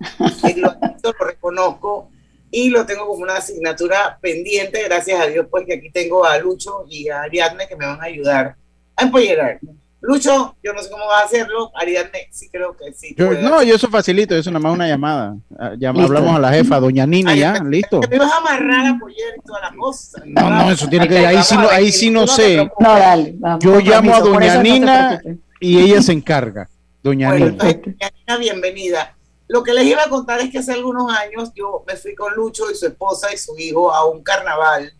[0.57, 2.09] lo, lo reconozco
[2.51, 6.37] y lo tengo como una asignatura pendiente, gracias a Dios, pues que aquí tengo a
[6.37, 8.55] Lucho y a Ariadne que me van a ayudar
[8.97, 9.59] a empollerar.
[10.01, 11.71] Lucho, yo no sé cómo va a hacerlo.
[11.75, 13.15] Ariadne, sí creo que sí.
[13.17, 15.37] no, yo eso facilito, eso nada más una llamada.
[15.59, 18.01] Ah, ya hablamos a la jefa, doña Nina, ya, listo.
[18.09, 20.23] Me vas a amarrar a pollera y toda la cosa.
[20.25, 22.67] No, no, eso tiene que, ahí sí, no, ahí sí no sé.
[22.79, 23.35] No, dale.
[23.59, 25.21] yo llamo a doña Nina
[25.59, 26.67] y ella se encarga.
[27.03, 27.31] Doña.
[27.31, 29.17] Doña Nina, bienvenida.
[29.47, 32.33] Lo que les iba a contar es que hace algunos años yo me fui con
[32.35, 34.93] Lucho y su esposa y su hijo a un carnaval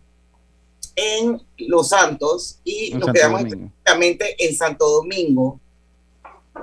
[0.94, 5.60] en Los Santos y nos quedamos específicamente en Santo Domingo.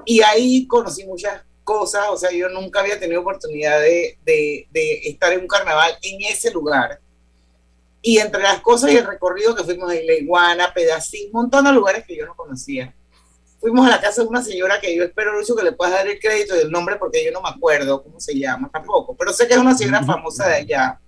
[0.05, 4.67] Y ahí conocí muchas cosas, o sea, yo nunca había tenido oportunidad de, de,
[5.05, 6.99] estar en un carnaval en ese lugar.
[8.01, 11.65] Y entre las cosas y el recorrido que fuimos a Isla Iguana, Pedacín, un montón
[11.65, 12.93] de lugares que yo no conocía.
[13.60, 16.07] Fuimos a la casa de una señora que yo espero, Lucho, que le puedas dar
[16.07, 19.34] el crédito y el nombre porque yo no me acuerdo cómo se llama tampoco, pero
[19.34, 20.99] sé que es una señora famosa de allá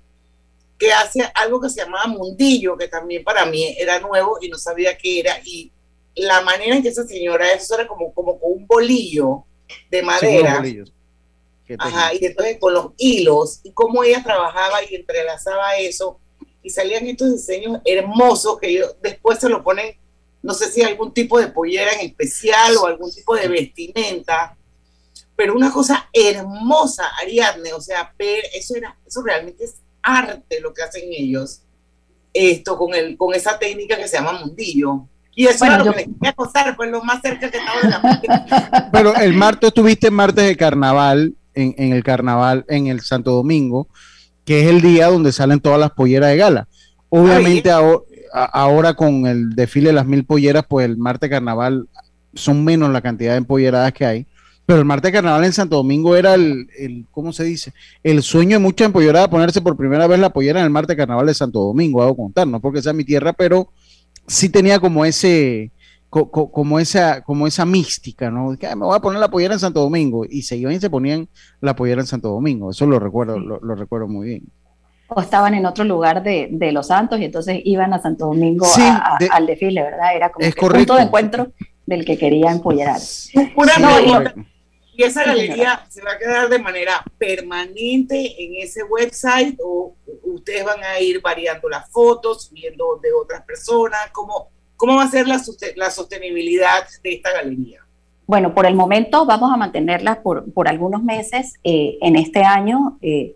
[0.82, 4.58] que hace algo que se llamaba mundillo, que también para mí era nuevo y no
[4.58, 5.40] sabía qué era.
[5.46, 5.72] Y
[6.16, 9.44] la manera en que esa señora, eso era como, como con un bolillo
[9.92, 10.60] de madera.
[11.78, 16.20] Ajá, y entonces con los hilos y cómo ella trabajaba y entrelazaba eso
[16.64, 19.96] y salían estos diseños hermosos que yo, después se lo ponen,
[20.44, 24.56] no sé si algún tipo de pollera en especial o algún tipo de vestimenta,
[25.36, 28.14] pero una cosa hermosa, Ariadne, o sea,
[28.54, 31.62] eso era, eso realmente es arte lo que hacen ellos,
[32.34, 35.08] esto con, el, con esa técnica que se llama mundillo.
[35.34, 37.90] Y eso es lo que les quería contar, pues lo más cerca que estaba de
[37.90, 43.32] la Pero el martes estuviste martes de carnaval, en, en, el carnaval, en el Santo
[43.32, 43.88] Domingo,
[44.44, 46.68] que es el día donde salen todas las polleras de gala.
[47.10, 48.02] Obviamente ahora,
[48.34, 51.88] ahora, con el desfile de las mil polleras, pues el martes carnaval
[52.34, 54.28] son menos la cantidad de empolleradas que hay.
[54.66, 57.74] Pero el martes carnaval en Santo Domingo era el, el ¿cómo se dice?
[58.04, 61.26] El sueño de mucha empolleradas ponerse por primera vez la pollera en el martes carnaval
[61.26, 63.70] de Santo Domingo, hago contar, no porque sea mi tierra, pero
[64.28, 65.72] sí tenía como ese,
[66.10, 68.58] como esa, como esa mística, ¿no?
[68.58, 70.90] Que me voy a poner la pollera en Santo Domingo y se iban y se
[70.90, 71.30] ponían
[71.62, 74.44] la pollera en Santo Domingo, eso lo recuerdo, lo, recuerdo muy bien.
[75.14, 78.66] O estaban en otro lugar de, de, Los Santos y entonces iban a Santo Domingo
[79.30, 80.16] al desfile, ¿verdad?
[80.16, 81.52] Era como un punto de encuentro
[81.86, 83.02] del que quería empollerar.
[84.94, 90.64] y, esa galería se va a quedar de manera permanente en ese website o ustedes
[90.64, 95.28] van a ir variando las fotos, viendo de otras personas, ¿cómo, cómo va a ser
[95.28, 95.42] la,
[95.76, 97.82] la sostenibilidad de esta galería?
[98.28, 101.56] Bueno, por el momento vamos a mantenerla por, por algunos meses.
[101.66, 103.36] Eh, en este año eh,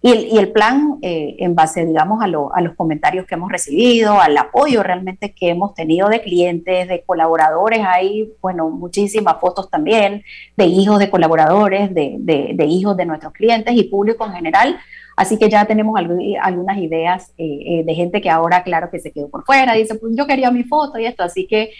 [0.00, 4.84] y el, plan, eh, en base, digamos, a, los comentarios que hemos recibido, al apoyo
[4.84, 10.22] realmente que hemos tenido de clientes, de colaboradores, hay, bueno, muchísimas fotos también
[10.56, 14.78] de hijos de colaboradores, de, hijos de nuestros clientes y público en general.
[15.16, 19.10] Así que ya tenemos algunas ideas eh, eh, de gente que ahora, claro, que se
[19.10, 21.24] quedó por fuera, dice, pues yo quería mi foto y esto.
[21.24, 21.72] Así que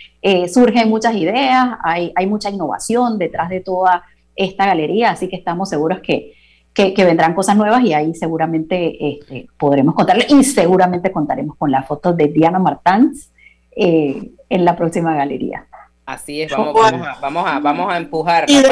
[0.48, 4.02] surgen muchas ideas, hay, hay mucha innovación detrás de toda
[4.34, 6.32] esta galería, así que estamos seguros que
[6.95, 11.83] que, vendrán cosas nuevas y ahí seguramente este, podremos contarle y seguramente contaremos con la
[11.83, 13.33] foto de Diana Martans
[13.74, 15.66] eh, en la próxima galería.
[16.07, 18.47] Así es, vamos, a, vamos, a, vamos a empujar.
[18.49, 18.62] Y,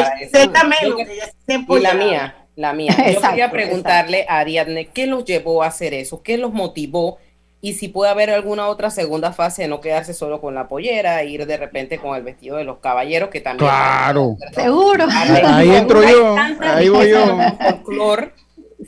[1.81, 2.95] la mía, la mía.
[3.13, 6.23] Yo quería preguntarle a Ariadne, ¿qué los llevó a hacer eso?
[6.23, 7.19] ¿Qué los motivó?
[7.61, 11.23] Y si puede haber alguna otra segunda fase de no quedarse solo con la pollera,
[11.23, 13.69] e ir de repente con el vestido de los caballeros, que también...
[13.69, 14.37] Claro.
[14.53, 15.07] Seguro.
[15.11, 17.39] Ahí, entro yo, ahí voy yo.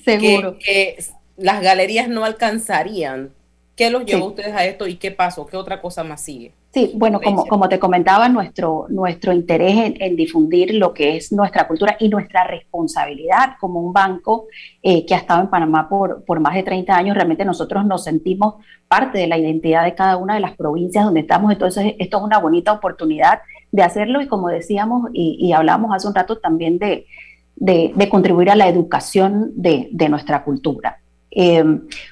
[0.04, 0.58] Seguro.
[0.58, 0.96] Que,
[1.38, 3.30] las galerías no alcanzarían.
[3.78, 5.46] ¿Qué los llevó ustedes a esto y qué pasó?
[5.46, 6.52] ¿Qué otra cosa más sigue?
[6.74, 11.68] Sí, bueno, como, como te comentaba, nuestro, nuestro interés en, difundir lo que es nuestra
[11.68, 14.48] cultura y nuestra responsabilidad como un banco
[14.82, 18.02] eh, que ha estado en Panamá por, por más de 30 años, realmente nosotros nos
[18.02, 18.56] sentimos
[18.88, 22.22] parte de la identidad de cada una de las provincias donde estamos, entonces esto es
[22.24, 26.80] una bonita oportunidad de hacerlo y como decíamos y, y hablamos hace un rato también
[26.80, 27.06] de,
[27.54, 30.98] de, de contribuir a la educación de, de nuestra cultura.
[31.30, 31.62] Eh,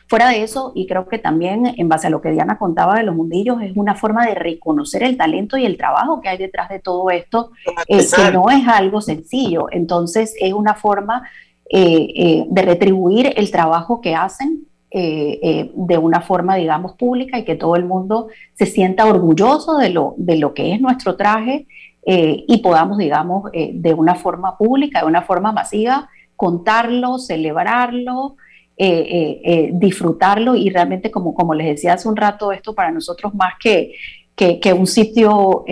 [0.09, 3.03] fuera de eso, y creo que también en base a lo que Diana contaba de
[3.03, 6.69] los mundillos, es una forma de reconocer el talento y el trabajo que hay detrás
[6.69, 7.51] de todo esto,
[7.89, 9.69] eh, que no es algo sencillo.
[9.71, 11.23] Entonces, es una forma
[11.71, 17.77] eh, de retribuir el trabajo que hacen de una forma, digamos, pública y que todo
[17.77, 21.67] el mundo se sienta orgulloso de lo, de lo que es nuestro traje
[22.07, 28.37] y podamos, digamos, de una forma pública, de una forma masiva, contarlo, celebrarlo.
[28.79, 32.91] Eh, eh, eh, disfrutarlo y realmente, como, como les decía hace un rato, esto para
[32.91, 33.95] nosotros más que,
[34.35, 35.64] que, un sitio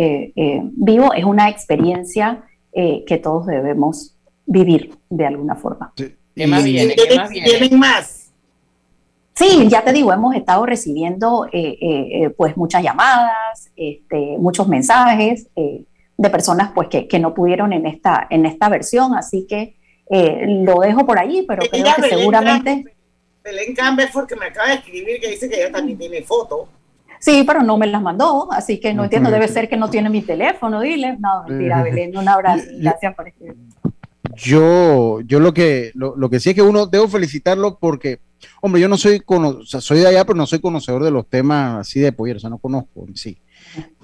[0.73, 5.93] vivo es una experiencia que todos debemos vivir de alguna forma.
[5.95, 6.95] ¿Qué más viene?
[7.31, 8.33] ¿Tienen más?
[9.35, 11.47] Sí, ya te digo, hemos estado recibiendo
[12.39, 18.27] pues muchas llamadas, este, muchos mensajes, de personas pues que, que, no pudieron en esta,
[18.31, 19.77] en esta versión, así que
[20.11, 22.85] eh, lo dejo por ahí, pero creo que seguramente...
[23.45, 23.77] Belén
[24.11, 26.67] fue que me acaba de escribir que dice que ella también tiene foto.
[27.21, 30.09] Sí, pero no me las mandó, así que no entiendo, debe ser que no tiene
[30.09, 31.17] mi teléfono, dile.
[31.19, 33.57] No, mentira, Belén, un abrazo, gracias por escribir.
[34.35, 38.19] Yo, yo lo que, lo, lo, que sí es que uno debo felicitarlo porque,
[38.63, 41.29] hombre, yo no soy, o sea, soy de allá, pero no soy conocedor de los
[41.29, 43.39] temas así de pollera, o sea, no conozco en sí.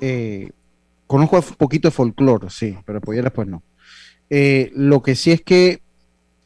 [0.01, 0.51] Eh,
[1.07, 3.63] conozco un poquito de folclore, sí, pero polleras pues no.
[4.29, 5.81] Eh, lo que sí es que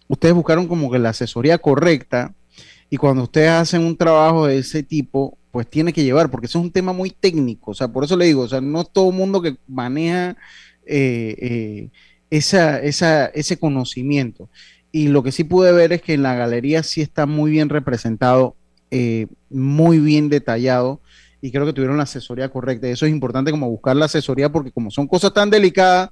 [0.09, 2.33] ustedes buscaron como que la asesoría correcta
[2.95, 6.61] y cuando ustedes hacen un trabajo de ese tipo, pues tiene que llevar, porque eso
[6.61, 8.91] es un tema muy técnico, o sea, por eso le digo, o sea, no es
[8.93, 10.37] todo el mundo que maneja
[10.87, 11.89] eh, eh,
[12.31, 14.49] esa, esa, ese conocimiento.
[14.93, 17.69] Y lo que sí pude ver es que en la galería sí está muy bien
[17.69, 18.55] representado,
[18.93, 21.01] eh, muy bien detallado,
[21.41, 22.87] y creo que tuvieron la asesoría correcta.
[22.87, 26.11] Y eso es importante como buscar la asesoría, porque como son cosas tan delicadas,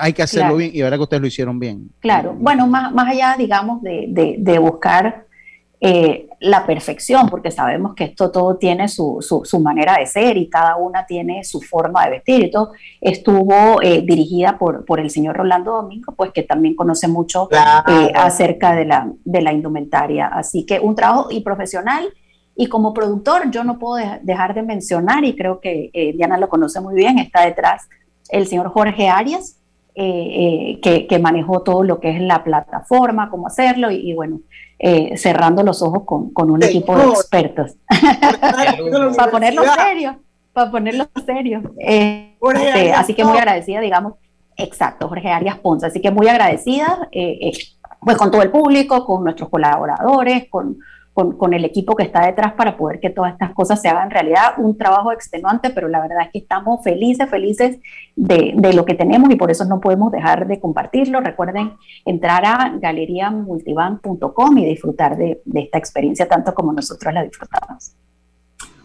[0.00, 1.92] hay que hacerlo bien y verdad que ustedes lo hicieron bien.
[2.00, 5.24] Claro, bueno, más, más allá, digamos, de, de, de buscar
[5.86, 10.48] eh, la perfección, porque sabemos que esto todo tiene su, su, manera de ser y
[10.48, 12.72] cada una tiene su forma de vestir y todo,
[13.02, 18.10] estuvo eh, dirigida por, por el señor Rolando Domingo, pues que también conoce mucho eh,
[18.14, 20.28] acerca de la, de la indumentaria.
[20.28, 22.08] Así que un trabajo y profesional.
[22.56, 26.80] Y como productor, yo no puedo dejar de mencionar, y creo que Diana lo conoce
[26.80, 27.88] muy bien, está detrás
[28.30, 29.58] el señor Jorge Arias,
[29.94, 34.40] que, que, manejó todo lo que es la plataforma, cómo hacerlo, y, y bueno,
[34.78, 37.76] eh, cerrando los ojos con, con un equipo de expertos.
[39.16, 40.18] para ponerlo serio,
[40.52, 41.62] para ponerlo serio.
[41.78, 44.14] Eh, este, así que muy agradecida, digamos,
[44.56, 47.52] exacto, Jorge Arias Ponce, así que muy agradecida, eh,
[48.00, 50.76] pues con todo el público, con nuestros colaboradores, con
[51.14, 54.54] con, el equipo que está detrás para poder que todas estas cosas se hagan realidad.
[54.56, 57.78] Un trabajo extenuante, pero la verdad es que estamos felices, felices
[58.16, 61.20] de, lo que tenemos y por eso no podemos dejar de compartirlo.
[61.20, 67.92] Recuerden entrar a galeriamultibank.com y disfrutar de, esta experiencia tanto como nosotros la disfrutamos.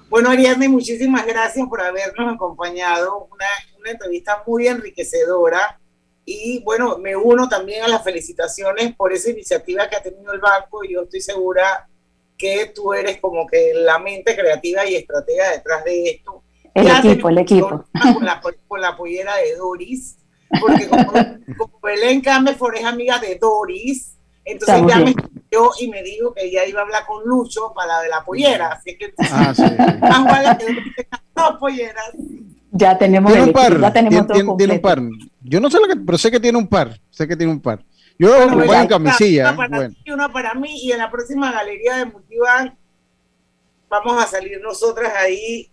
[0.07, 3.27] Bueno, Ariadne, muchísimas gracias por habernos acompañado.
[3.31, 3.47] Una,
[3.79, 5.79] una entrevista muy enriquecedora.
[6.25, 10.39] Y bueno, me uno también a las felicitaciones por esa iniciativa que ha tenido el
[10.39, 11.88] banco y yo estoy segura
[12.39, 16.41] que tú eres como que la mente creativa y estratega detrás de esto.
[16.73, 17.85] El equipo, el equipo.
[18.13, 20.17] Con la, con la pollera de Doris,
[20.59, 21.11] porque como,
[21.83, 24.15] Belén Camefor es amiga de Doris,
[24.45, 25.13] entonces ya me
[25.51, 28.23] yo y me dijo que ella iba a hablar con Lucho para la de la
[28.23, 29.63] pollera, así que ah, sí,
[30.01, 32.13] más vale que dos polleras.
[32.71, 33.81] Ya tenemos, ¿Tiene un par?
[33.81, 35.01] ya tenemos todo tiene un par.
[35.41, 37.59] Yo no sé lo que, pero sé que tiene un par, sé que tiene un
[37.59, 37.83] par.
[38.19, 39.53] Yo lo voy en camisilla.
[39.53, 40.77] Una para ti y una para mí.
[40.83, 42.77] Y en la próxima galería de Multiban
[43.89, 45.71] vamos a salir nosotras ahí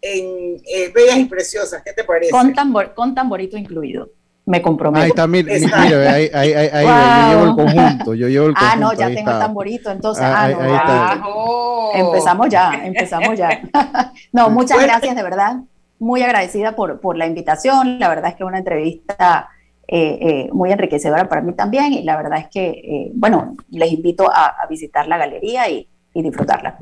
[0.00, 1.82] en eh, Bellas y Preciosas.
[1.84, 2.30] ¿Qué te parece?
[2.30, 4.08] Con, tambor, con tamborito incluido.
[4.46, 5.02] Me comprometo.
[5.02, 8.74] Ahí está, mira, ahí, ahí, ahí, ahí yo llevo el conjunto, yo llevo el conjunto.
[8.74, 13.62] Ah, no, ya tengo el tamborito, entonces, ah, ah no, empezamos ya, empezamos ya.
[14.32, 15.56] no, muchas gracias, de verdad,
[15.98, 19.48] muy agradecida por, por la invitación, la verdad es que una entrevista
[19.86, 23.92] eh, eh, muy enriquecedora para mí también y la verdad es que, eh, bueno, les
[23.92, 26.78] invito a, visitar la galería y, disfrutarla.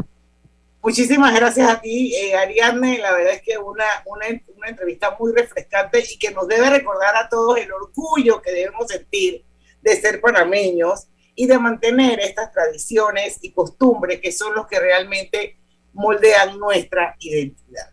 [0.83, 2.99] Muchísimas gracias a ti, Ariadne.
[2.99, 7.17] La verdad es que una, una, una entrevista muy refrescante y que nos debe recordar
[7.17, 9.43] a todos el orgullo que debemos sentir
[9.81, 15.57] de ser panameños y de mantener estas tradiciones y costumbres que son los que realmente
[15.95, 17.89] moldean nuestra identidad.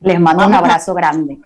[0.00, 1.38] Les mando un abrazo grande.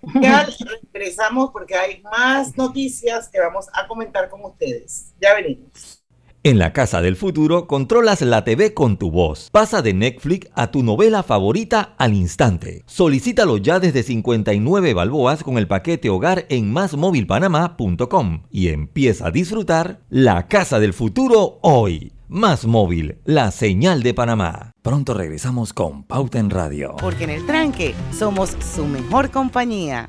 [0.94, 5.12] Regresamos porque hay más noticias que vamos a comentar con ustedes.
[5.20, 6.04] Ya venimos.
[6.44, 9.48] En la Casa del Futuro controlas la TV con tu voz.
[9.50, 12.84] Pasa de Netflix a tu novela favorita al instante.
[12.86, 20.00] Solicítalo ya desde 59 balboas con el paquete hogar en másmóvilpanamá.com y empieza a disfrutar
[20.10, 22.12] La Casa del Futuro hoy.
[22.28, 24.70] Más móvil, la señal de Panamá.
[24.80, 26.94] Pronto regresamos con Pauta en Radio.
[27.00, 30.08] Porque en el tranque somos su mejor compañía.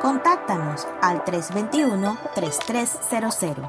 [0.00, 3.66] Contáctanos al 321-3300.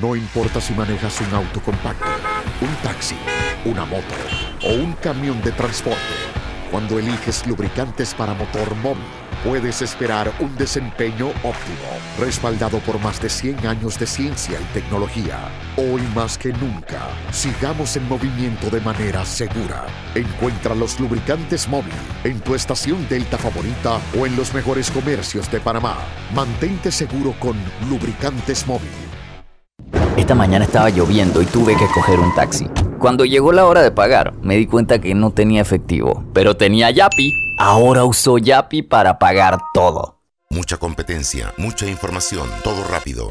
[0.00, 2.04] No importa si manejas un auto compacto,
[2.60, 3.16] un taxi,
[3.64, 4.14] una moto
[4.64, 5.98] o un camión de transporte,
[6.70, 11.88] cuando eliges lubricantes para motor móvil puedes esperar un desempeño óptimo,
[12.18, 15.38] respaldado por más de 100 años de ciencia y tecnología.
[15.76, 19.86] Hoy más que nunca, sigamos en movimiento de manera segura.
[20.14, 21.92] Encuentra los lubricantes móvil
[22.24, 25.96] en tu estación Delta favorita o en los mejores comercios de Panamá.
[26.34, 27.56] Mantente seguro con
[27.88, 28.90] lubricantes móvil.
[30.16, 32.68] Esta mañana estaba lloviendo y tuve que coger un taxi.
[32.98, 36.90] Cuando llegó la hora de pagar, me di cuenta que no tenía efectivo, pero tenía
[36.90, 37.41] Yapi.
[37.64, 40.18] Ahora uso Yapi para pagar todo.
[40.50, 43.30] Mucha competencia, mucha información, todo rápido.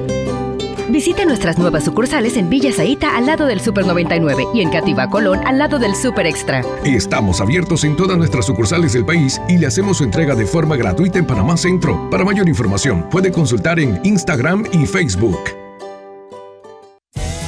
[0.91, 5.09] Visite nuestras nuevas sucursales en Villa Zaita al lado del Super 99 y en Cativa
[5.09, 6.65] Colón al lado del Super Extra.
[6.83, 10.75] Estamos abiertos en todas nuestras sucursales del país y le hacemos su entrega de forma
[10.75, 12.09] gratuita en Panamá Centro.
[12.09, 15.39] Para mayor información, puede consultar en Instagram y Facebook.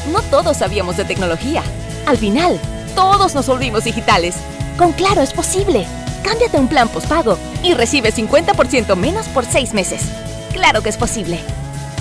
[0.09, 1.63] No todos sabíamos de tecnología.
[2.05, 2.57] Al final,
[2.95, 4.35] todos nos volvimos digitales.
[4.77, 5.85] Con Claro es posible.
[6.23, 10.07] Cámbiate un plan postpago y recibe 50% menos por seis meses.
[10.53, 11.39] Claro que es posible.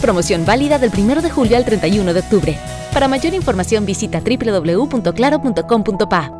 [0.03, 2.59] Promoción válida del 1 de julio al 31 de octubre.
[2.93, 6.33] Para mayor información visita www.claro.com.pa.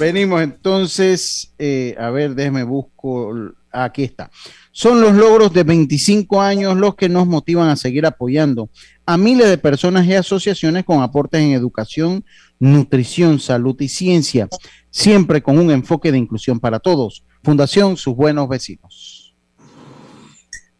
[0.00, 3.34] Venimos entonces, eh, a ver, déjeme busco,
[3.70, 4.30] aquí está.
[4.70, 8.70] Son los logros de 25 años los que nos motivan a seguir apoyando
[9.08, 12.26] a miles de personas y asociaciones con aportes en educación,
[12.58, 14.50] nutrición, salud y ciencia,
[14.90, 17.24] siempre con un enfoque de inclusión para todos.
[17.42, 19.34] Fundación Sus Buenos Vecinos.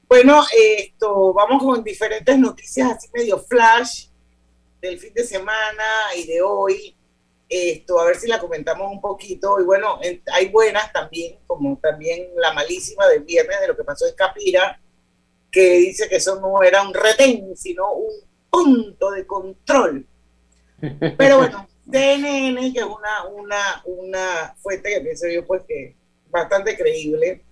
[0.07, 4.09] Bueno, esto, vamos con diferentes noticias así medio flash
[4.83, 6.95] del fin de semana y de hoy.
[7.49, 9.59] Esto, a ver si la comentamos un poquito.
[9.59, 10.01] Y bueno,
[10.35, 14.79] hay buenas también, como también la malísima del viernes de lo que pasó en Capira
[15.51, 18.13] que dice que eso no era un retén, sino un
[18.51, 20.07] punto de control.
[21.17, 25.97] Pero bueno, CNN, que es una, una, una fuente que pienso yo pues que
[26.31, 27.43] bastante creíble,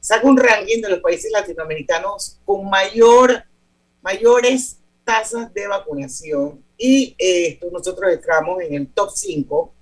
[0.00, 3.44] saca un ranking de los países latinoamericanos con mayor,
[4.00, 9.72] mayores tasas de vacunación y esto nosotros entramos en el top 5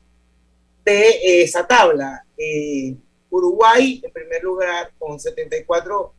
[0.85, 2.25] de esa tabla.
[2.37, 2.97] Eh,
[3.29, 6.15] Uruguay en primer lugar con 74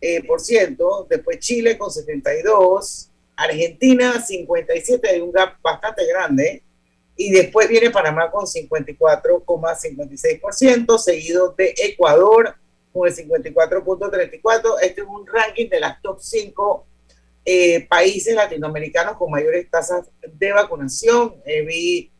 [0.00, 6.62] eh, por ciento, después Chile con 72, Argentina 57, hay un gap bastante grande,
[7.16, 12.54] y después viene Panamá con 54,56%, seguido de Ecuador
[12.94, 14.76] con el 54.34.
[14.80, 16.86] Este es un ranking de las top 5
[17.44, 21.34] eh, países latinoamericanos con mayores tasas de vacunación.
[21.44, 22.10] Eh, vi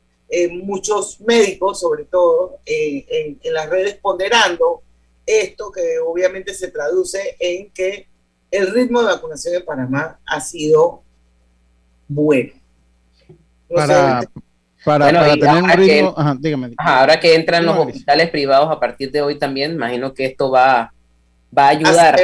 [0.63, 4.83] muchos médicos, sobre todo en, en las redes, ponderando
[5.27, 8.09] esto que obviamente se traduce en que
[8.51, 11.03] el ritmo de vacunación en Panamá ha sido
[12.09, 12.53] bueno.
[13.69, 14.23] para,
[15.39, 16.15] tener un ritmo,
[16.79, 20.93] ahora que entran los hospitales privados a partir de hoy también, imagino que esto va,
[21.57, 22.17] va a ayudar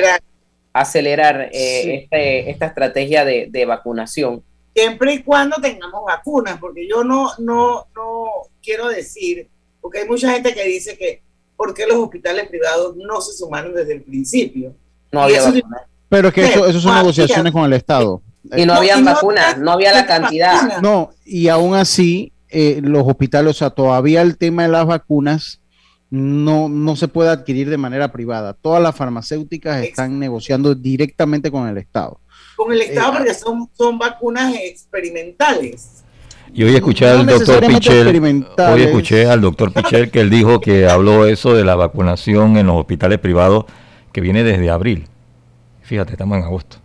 [0.73, 4.43] a acelerar eh, este, esta estrategia de, de, vacunación.
[4.75, 8.25] Siempre y cuando tengamos vacunas, porque yo no, no, no
[8.63, 9.49] quiero decir,
[9.81, 11.23] porque hay mucha gente que dice que
[11.57, 14.75] por qué los hospitales privados no se sumaron desde el principio.
[15.13, 15.41] No había
[16.09, 18.23] Pero es que eso, son negociaciones con el Estado.
[18.57, 20.81] Y no había vacunas, no había la cantidad.
[20.81, 25.61] No, y aún así, eh, los hospitales, o sea, todavía el tema de las vacunas
[26.11, 28.53] no, no se puede adquirir de manera privada.
[28.53, 32.21] Todas las farmacéuticas están negociando directamente con el Estado.
[32.57, 36.05] Con el Estado eh, porque son, son vacunas experimentales.
[36.57, 40.89] Y hoy escuché al doctor Pichel, hoy escuché al doctor Pichel que él dijo que
[40.89, 43.67] habló eso de la vacunación en los hospitales privados
[44.11, 45.07] que viene desde abril.
[45.83, 46.79] Fíjate, estamos en agosto.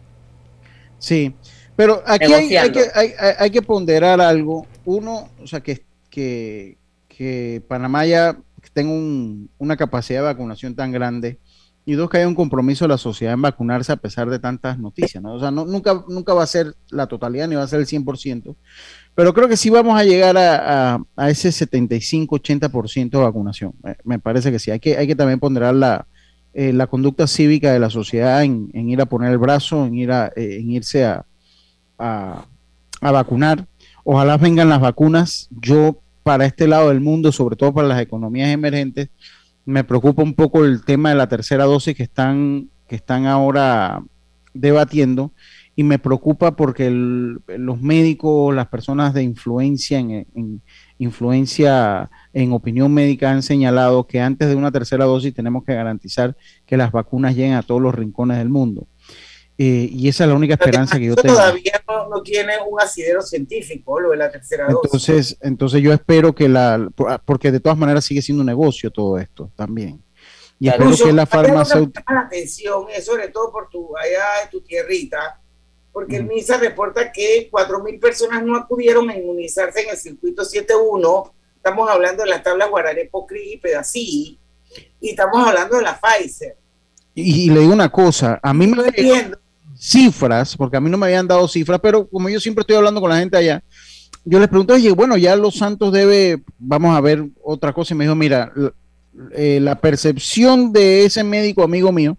[1.00, 1.34] Sí,
[1.78, 2.82] Pero aquí hay, que,
[3.40, 4.68] hay, que, ponderar algo.
[4.84, 6.76] Uno, o sea, que, que,
[7.08, 8.38] que Panamá ya
[8.74, 8.92] tenga
[9.58, 11.40] una capacidad de vacunación tan grande
[11.86, 14.78] y dos, que haya un compromiso de la sociedad en vacunarse a pesar de tantas
[14.78, 15.34] noticias, ¿no?
[15.34, 17.88] O sea, no, nunca, nunca va a ser la totalidad ni va a ser el
[17.88, 18.56] 100%,
[19.16, 23.74] pero creo que sí vamos a llegar a, a, ese 75-80% de vacunación.
[24.04, 24.72] Me, parece que sí.
[24.72, 26.08] Hay que, hay que también ponderar la,
[26.54, 30.12] eh, la conducta cívica de la sociedad en, ir a poner el brazo, en, ir
[30.12, 31.26] a, eh, en irse a,
[31.98, 32.46] a,
[33.02, 33.66] vacunar.
[34.04, 35.50] Ojalá vengan las vacunas.
[35.62, 39.10] Yo, para este lado del mundo, sobre todo para las economías emergentes,
[39.66, 44.02] me preocupa un poco el tema de la tercera dosis que están, que están ahora
[44.54, 45.32] debatiendo
[45.76, 50.62] y me preocupa porque los médicos, las personas de influencia en,
[50.98, 56.36] influencia en opinión médica han señalado que antes de una tercera dosis tenemos que garantizar
[56.66, 58.88] que las vacunas lleguen a todos los rincones del mundo.
[59.58, 61.36] Eh, y esa es la única esperanza que yo tengo.
[61.36, 64.84] Todavía no, tiene un asidero científico lo de la tercera dosis.
[64.84, 66.90] Entonces, entonces yo espero que la,
[67.26, 70.04] porque de todas maneras sigue siendo un negocio todo esto también.
[70.60, 72.14] Y espero que la farmacéutica.
[72.14, 75.41] la atención, sobre todo por tu, allá en tu tierrita,
[75.92, 81.32] porque el MISA reporta que 4.000 personas no acudieron a inmunizarse en el circuito 7.1.
[81.58, 84.40] Estamos hablando de las tablas Guararé, Pocri y Pedací,
[85.00, 86.56] y estamos hablando de la Pfizer.
[87.14, 89.38] Y, le digo una cosa, a mí me entiendo.
[89.78, 93.02] cifras, porque a mí no me habían dado cifras, pero como yo siempre estoy hablando
[93.02, 93.62] con la gente allá,
[94.24, 97.98] yo les pregunto, oye, bueno, ya Los Santos debe, vamos a ver otra cosa, y
[97.98, 98.54] me dijo, mira,
[99.34, 102.18] eh, la percepción de ese médico amigo mío,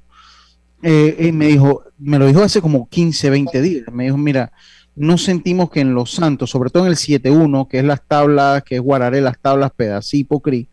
[0.82, 4.52] eh, me dijo, me lo dijo hace como 15, 20 días, me dijo, mira,
[4.94, 8.62] no sentimos que en Los Santos, sobre todo en el 7-1, que es las tablas,
[8.62, 10.68] que es Guararé, las tablas Pedací, Pocri,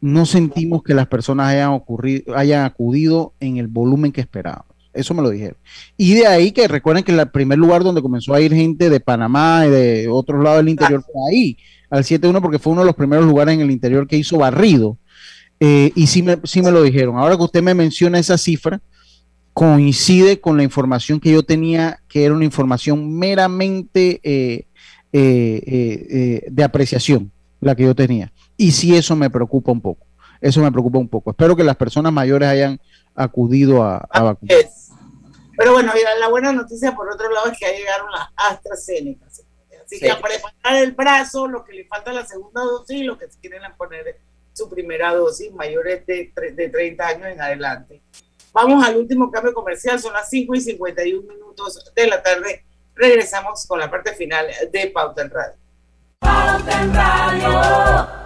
[0.00, 4.72] no sentimos que las personas hayan, ocurrido, hayan acudido en el volumen que esperábamos.
[4.92, 5.56] Eso me lo dijeron.
[5.96, 9.00] Y de ahí que recuerden que el primer lugar donde comenzó a ir gente de
[9.00, 11.56] Panamá y de otros lados del interior fue ahí,
[11.88, 14.98] al 7-1, porque fue uno de los primeros lugares en el interior que hizo barrido.
[15.60, 17.16] Eh, y sí me, sí me lo dijeron.
[17.16, 18.80] Ahora que usted me menciona esa cifra,
[19.52, 24.66] coincide con la información que yo tenía, que era una información meramente eh,
[25.12, 27.30] eh, eh, de apreciación,
[27.60, 28.32] la que yo tenía.
[28.56, 30.06] Y sí eso me preocupa un poco.
[30.40, 31.30] Eso me preocupa un poco.
[31.30, 32.80] Espero que las personas mayores hayan
[33.14, 34.56] acudido a, vacunar.
[35.56, 39.26] Pero bueno, la buena noticia por otro lado es que ya llegaron las AstraZeneca.
[39.26, 43.26] Así que a preparar el brazo, lo que le falta la segunda dosis, lo que
[43.40, 44.18] quieren poner
[44.54, 48.02] su primera dosis, mayores de, de 30 años en adelante.
[48.52, 52.64] Vamos al último cambio comercial, son las 5 y 51 minutos de la tarde.
[52.94, 55.54] Regresamos con la parte final de Pauta en Radio.
[56.20, 58.22] Pauta en Radio.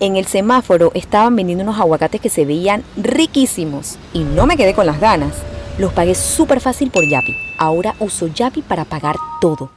[0.00, 4.74] En el semáforo estaban vendiendo unos aguacates que se veían riquísimos y no me quedé
[4.74, 5.32] con las ganas.
[5.78, 7.34] Los pagué súper fácil por Yapi.
[7.58, 9.70] Ahora uso Yapi para pagar todo.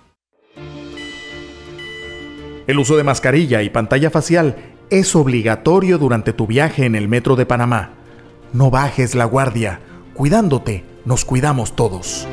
[2.67, 4.55] El uso de mascarilla y pantalla facial
[4.89, 7.98] es obligatorio durante tu viaje en el metro de Panamá.
[8.51, 9.79] No bajes la guardia.
[10.15, 12.27] Cuidándote, nos cuidamos todos.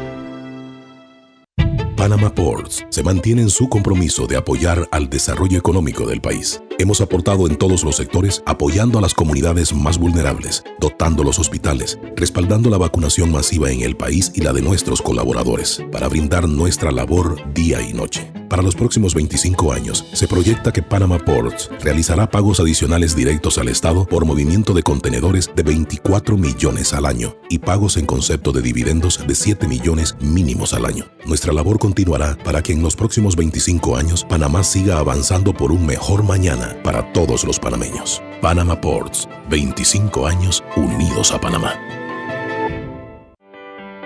[1.96, 6.60] Panama Ports se mantiene en su compromiso de apoyar al desarrollo económico del país.
[6.78, 11.98] Hemos aportado en todos los sectores apoyando a las comunidades más vulnerables, dotando los hospitales,
[12.14, 16.92] respaldando la vacunación masiva en el país y la de nuestros colaboradores, para brindar nuestra
[16.92, 18.30] labor día y noche.
[18.48, 23.68] Para los próximos 25 años, se proyecta que Panama Ports realizará pagos adicionales directos al
[23.68, 28.62] Estado por movimiento de contenedores de 24 millones al año y pagos en concepto de
[28.62, 31.06] dividendos de 7 millones mínimos al año.
[31.26, 35.86] Nuestra labor continuará para que en los próximos 25 años Panamá siga avanzando por un
[35.86, 38.20] mejor mañana para todos los panameños.
[38.42, 41.74] Panama Ports, 25 años unidos a Panamá.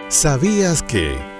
[0.09, 1.30] ¿Sabías que...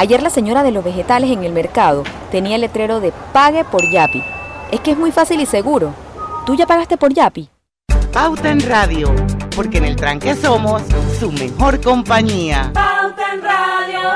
[0.00, 3.82] Ayer la señora de los vegetales en el mercado tenía el letrero de Pague por
[3.90, 4.22] Yapi.
[4.70, 5.92] Es que es muy fácil y seguro.
[6.46, 7.50] ¿Tú ya pagaste por Yapi?
[8.12, 9.12] Pauta en Radio,
[9.56, 10.82] porque en el tranque somos
[11.18, 12.70] su mejor compañía.
[12.72, 14.07] Pauta en Radio.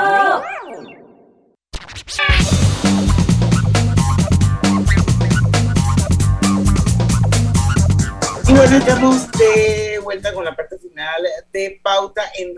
[8.55, 12.53] Bueno, estamos de vuelta con la parte final de Pauta en,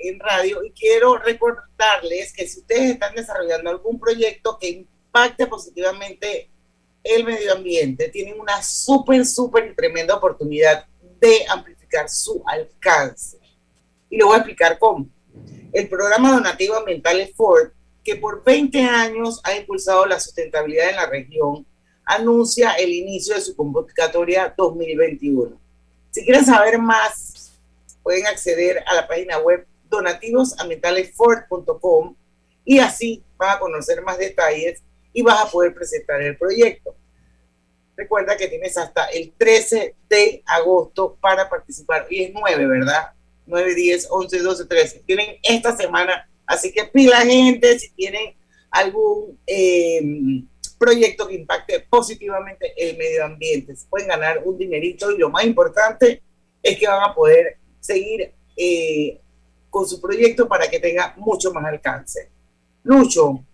[0.00, 6.50] en Radio y quiero recordarles que si ustedes están desarrollando algún proyecto que impacte positivamente
[7.04, 10.84] el medio ambiente, tienen una súper, súper tremenda oportunidad
[11.20, 13.38] de amplificar su alcance.
[14.10, 15.06] Y le voy a explicar cómo.
[15.72, 17.70] El programa donativo ambiental Ford,
[18.02, 21.64] que por 20 años ha impulsado la sustentabilidad en la región,
[22.06, 25.60] anuncia el inicio de su convocatoria 2021.
[26.10, 27.52] Si quieren saber más,
[28.02, 32.16] pueden acceder a la página web donativosambientalesford.com
[32.64, 34.80] y así van a conocer más detalles
[35.12, 36.94] y vas a poder presentar el proyecto.
[37.96, 42.06] Recuerda que tienes hasta el 13 de agosto para participar.
[42.10, 43.12] Y es 9, ¿verdad?
[43.46, 45.02] 9, 10, 11, 12, 13.
[45.06, 46.28] Tienen esta semana.
[46.46, 48.34] Así que pila gente si tienen
[48.70, 50.02] algún eh,
[50.78, 53.74] proyecto que impacte positivamente el medio ambiente.
[53.74, 56.22] Se pueden ganar un dinerito y lo más importante
[56.62, 59.20] es que van a poder seguir eh,
[59.70, 62.30] con su proyecto para que tenga mucho más alcance.
[62.82, 63.44] Lucho,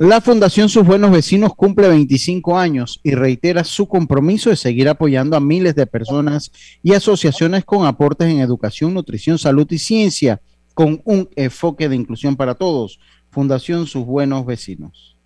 [0.00, 5.36] la Fundación Sus Buenos Vecinos cumple 25 años y reitera su compromiso de seguir apoyando
[5.36, 6.50] a miles de personas
[6.82, 10.40] y asociaciones con aportes en educación, nutrición, salud y ciencia,
[10.72, 12.98] con un enfoque de inclusión para todos.
[13.30, 15.18] Fundación Sus Buenos Vecinos.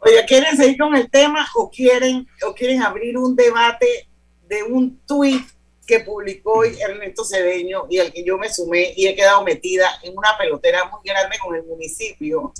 [0.00, 4.08] Oye, ¿quieren seguir con el tema o quieren, o quieren abrir un debate
[4.48, 5.42] de un tuit
[5.86, 9.88] que publicó hoy Ernesto Cedeño y al que yo me sumé y he quedado metida
[10.02, 12.52] en una pelotera muy grande con el municipio?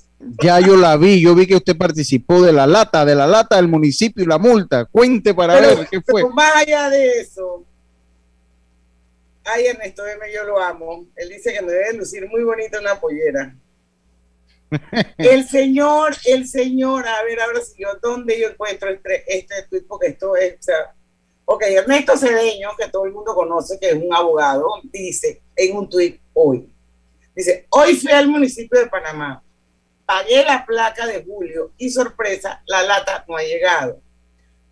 [0.43, 3.57] Ya yo la vi, yo vi que usted participó de la lata, de la lata
[3.57, 4.87] del municipio y la multa.
[4.87, 6.28] Cuente para ver qué fue.
[6.30, 7.64] más allá de eso,
[9.45, 11.07] ay Ernesto, yo lo amo.
[11.16, 13.55] Él dice que me debe lucir muy bonito una pollera.
[15.18, 19.84] El señor, el señor, a ver, ahora si yo, ¿dónde yo encuentro este, este tweet?
[19.86, 20.94] Porque esto es, o sea,
[21.44, 25.88] ok, Ernesto Cedeño, que todo el mundo conoce, que es un abogado, dice en un
[25.88, 26.68] tweet hoy,
[27.34, 29.42] dice, hoy fui al municipio de Panamá
[30.06, 34.00] pagué la placa de julio y sorpresa, la lata no ha llegado.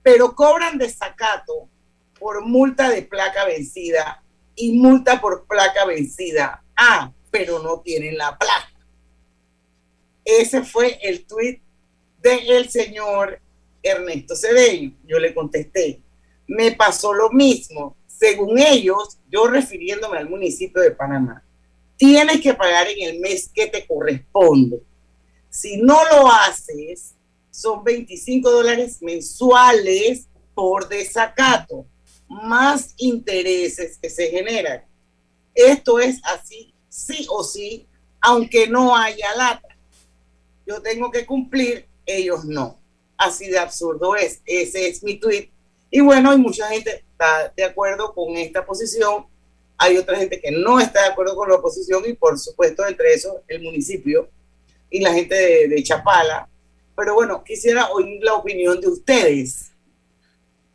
[0.02, 1.68] Pero cobran desacato
[2.18, 4.22] por multa de placa vencida
[4.54, 6.62] y multa por placa vencida.
[6.76, 8.63] Ah, pero no tienen la placa.
[10.24, 11.60] Ese fue el tuit
[12.22, 13.40] del señor
[13.82, 14.92] Ernesto Cedeño.
[15.06, 16.00] Yo le contesté,
[16.46, 17.96] me pasó lo mismo.
[18.06, 21.44] Según ellos, yo refiriéndome al municipio de Panamá,
[21.96, 24.80] tienes que pagar en el mes que te corresponde
[25.54, 27.14] si no lo haces,
[27.48, 31.86] son 25 dólares mensuales por desacato,
[32.28, 34.84] más intereses que se generan.
[35.54, 37.86] Esto es así, sí o sí,
[38.20, 39.68] aunque no haya lata.
[40.66, 42.78] Yo tengo que cumplir, ellos no.
[43.16, 44.40] Así de absurdo es.
[44.44, 45.50] Ese es mi tweet.
[45.90, 49.26] Y bueno, hay mucha gente está de acuerdo con esta posición.
[49.78, 53.12] Hay otra gente que no está de acuerdo con la oposición y por supuesto entre
[53.14, 54.28] eso el municipio
[54.90, 56.48] y la gente de, Chapala.
[56.96, 59.70] Pero bueno, quisiera oír la opinión de ustedes.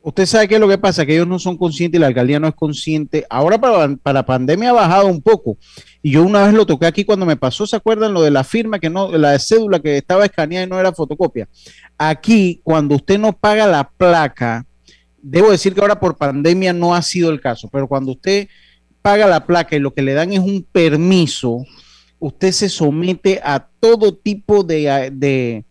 [0.02, 2.40] Usted sabe qué es lo que pasa, que ellos no son conscientes y la alcaldía
[2.40, 3.26] no es consciente.
[3.30, 5.58] Ahora para, la pandemia ha bajado un poco.
[6.02, 8.46] Y yo una vez lo toqué aquí cuando me pasó, ¿se acuerdan lo de la
[8.46, 11.50] firma que no, la de cédula que estaba escaneada y no era fotocopia?
[11.98, 14.66] Aquí, cuando usted no paga la placa,
[15.22, 18.48] debo decir que ahora por pandemia no ha sido el caso, pero cuando usted
[19.02, 21.66] paga la placa y lo que le dan es un permiso,
[22.20, 25.66] usted se somete a todo tipo de,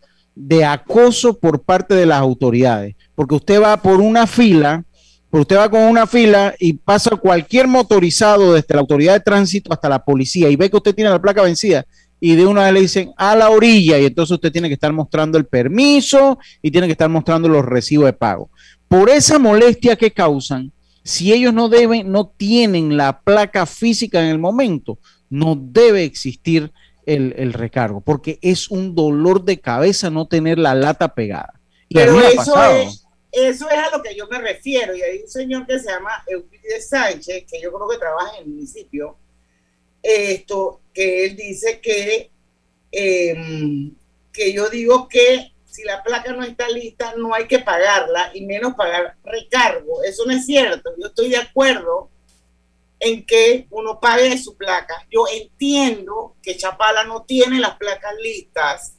[0.65, 4.83] acoso por parte de las autoridades, porque usted va por una fila,
[5.31, 9.89] usted va con una fila y pasa cualquier motorizado desde la autoridad de tránsito hasta
[9.89, 11.85] la policía y ve que usted tiene la placa vencida
[12.19, 14.91] y de una vez le dicen a la orilla y entonces usted tiene que estar
[14.91, 18.49] mostrando el permiso y tiene que estar mostrando los recibos de pago.
[18.87, 20.71] Por esa molestia que causan,
[21.03, 26.71] si ellos no deben, no tienen la placa física en el momento, no debe existir
[27.05, 31.59] el, recargo, porque es un dolor de cabeza no tener la lata pegada.
[31.89, 34.95] Pero eso es, eso es a lo que yo me refiero.
[34.95, 38.43] Y hay un señor que se llama Euclides Sánchez, que yo creo que trabaja en
[38.43, 39.17] el municipio,
[40.01, 42.29] esto, que él dice que,
[42.91, 43.93] em,
[44.31, 48.45] que yo digo que si la placa no está lista, no hay que pagarla y
[48.45, 50.03] menos pagar recargo.
[50.03, 50.91] Eso no es cierto.
[50.97, 52.09] Yo estoy de acuerdo
[52.99, 55.05] en que uno pague su placa.
[55.09, 58.93] Yo entiendo que Chapala no tiene las placas listas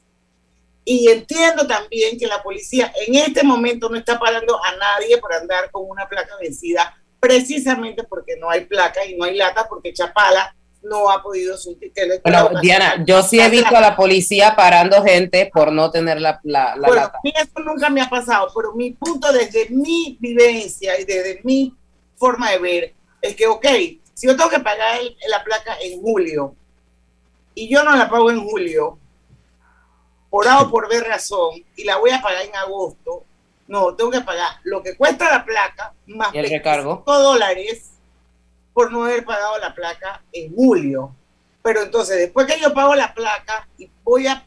[0.83, 5.33] Y entiendo también que la policía en este momento no está parando a nadie por
[5.33, 9.93] andar con una placa vencida, precisamente porque no hay placa y no hay lata, porque
[9.93, 11.91] Chapala no ha podido surtir.
[12.23, 16.39] Bueno, Diana, yo sí he visto a la policía parando gente por no tener la,
[16.43, 20.99] la, bueno, A mí eso nunca me ha pasado, pero mi punto desde mi vivencia
[20.99, 21.75] y desde mi
[22.17, 23.65] forma de ver es que, ok,
[24.13, 26.55] si yo tengo que pagar la placa en julio
[27.53, 28.97] y yo no la pago en julio,
[30.29, 33.23] por A o por B razón, y la voy a pagar en agosto,
[33.67, 37.03] no, tengo que pagar lo que cuesta la placa más el recargo?
[37.05, 37.91] dólares
[38.73, 41.13] por no haber pagado la placa en julio.
[41.61, 44.45] Pero entonces, después que yo pago la placa y voy a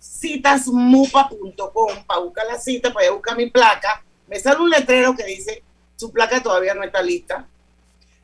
[0.00, 5.14] citasmupa.com para buscar la cita, para ir a buscar mi placa, me sale un letrero
[5.14, 5.62] que dice,
[5.96, 7.46] su placa todavía no está lista.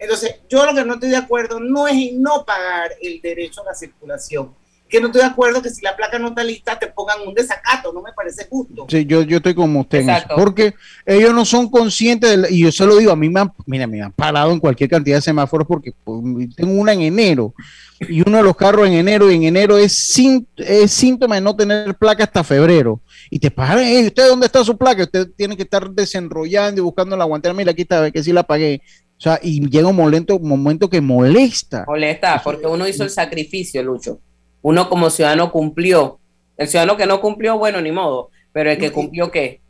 [0.02, 3.62] Entonces, yo lo que no estoy de acuerdo no es en no pagar el derecho
[3.62, 4.52] a la circulación,
[4.88, 7.32] que no estoy de acuerdo que si la placa no está lista te pongan un
[7.32, 8.84] desacato, no me parece justo.
[8.88, 10.74] Sí, yo, yo estoy como usted, porque
[11.06, 14.02] ellos no son conscientes, y yo se lo digo, a mí me han, mira, me
[14.02, 16.20] han parado en cualquier cantidad de semáforos porque pues,
[16.56, 17.54] tengo una en enero,
[18.00, 20.18] y uno de los carros en enero, y en enero es,
[20.56, 23.00] es síntoma de no tener placa hasta febrero,
[23.30, 25.04] y te paran, ¿usted dónde está su placa?
[25.04, 28.42] Usted tiene que estar desenrollando y buscando la guantera, mira, aquí está, que sí la
[28.42, 28.82] pagué.
[29.22, 31.84] O sea, y llega un momento, un momento que molesta.
[31.86, 34.18] Molesta, porque uno hizo el sacrificio, Lucho
[34.62, 36.18] uno como ciudadano cumplió.
[36.56, 39.60] El ciudadano que no cumplió, bueno, ni modo, pero el que cumplió, ¿qué?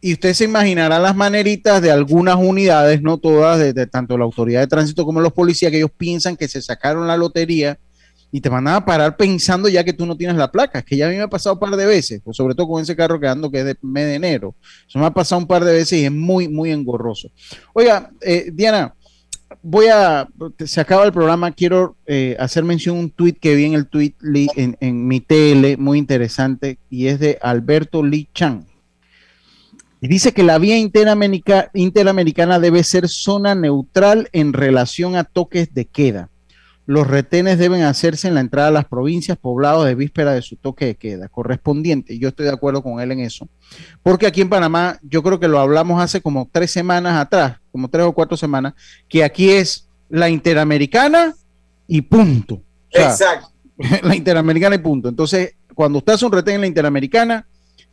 [0.00, 4.60] Y usted se imaginará las maneritas de algunas unidades, no todas, de, tanto la autoridad
[4.60, 7.78] de tránsito como los policías, que ellos piensan que se sacaron la lotería
[8.32, 10.78] y te van a parar pensando ya que tú no tienes la placa.
[10.78, 12.68] Es que ya a mí me ha pasado un par de veces, pues sobre todo
[12.68, 14.54] con ese carro que ando que es de mes de enero.
[14.88, 17.28] Eso me ha pasado un par de veces y es muy, muy engorroso.
[17.74, 18.94] Oiga, eh, Diana,
[19.62, 20.28] voy a,
[20.64, 24.14] se acaba el programa, quiero eh, hacer mención un tweet que vi en el tweet
[24.56, 28.64] en, en, mi TL, muy interesante, y es de Alberto Lee Chang.
[30.00, 35.84] Y dice que la vía interamericana debe ser zona neutral en relación a toques de
[35.84, 36.30] queda
[36.90, 40.56] los retenes deben hacerse en la entrada a las provincias, poblados de víspera de su
[40.56, 42.18] toque de queda correspondiente.
[42.18, 43.48] Yo estoy de acuerdo con él en eso.
[44.02, 47.88] Porque aquí en Panamá, yo creo que lo hablamos hace como tres semanas atrás, como
[47.88, 48.74] tres o cuatro semanas,
[49.08, 51.34] que aquí es la interamericana
[51.86, 52.60] y punto.
[52.90, 53.48] Exacto.
[54.02, 55.08] La interamericana y punto.
[55.08, 57.46] Entonces, cuando usted hace un retén en la interamericana,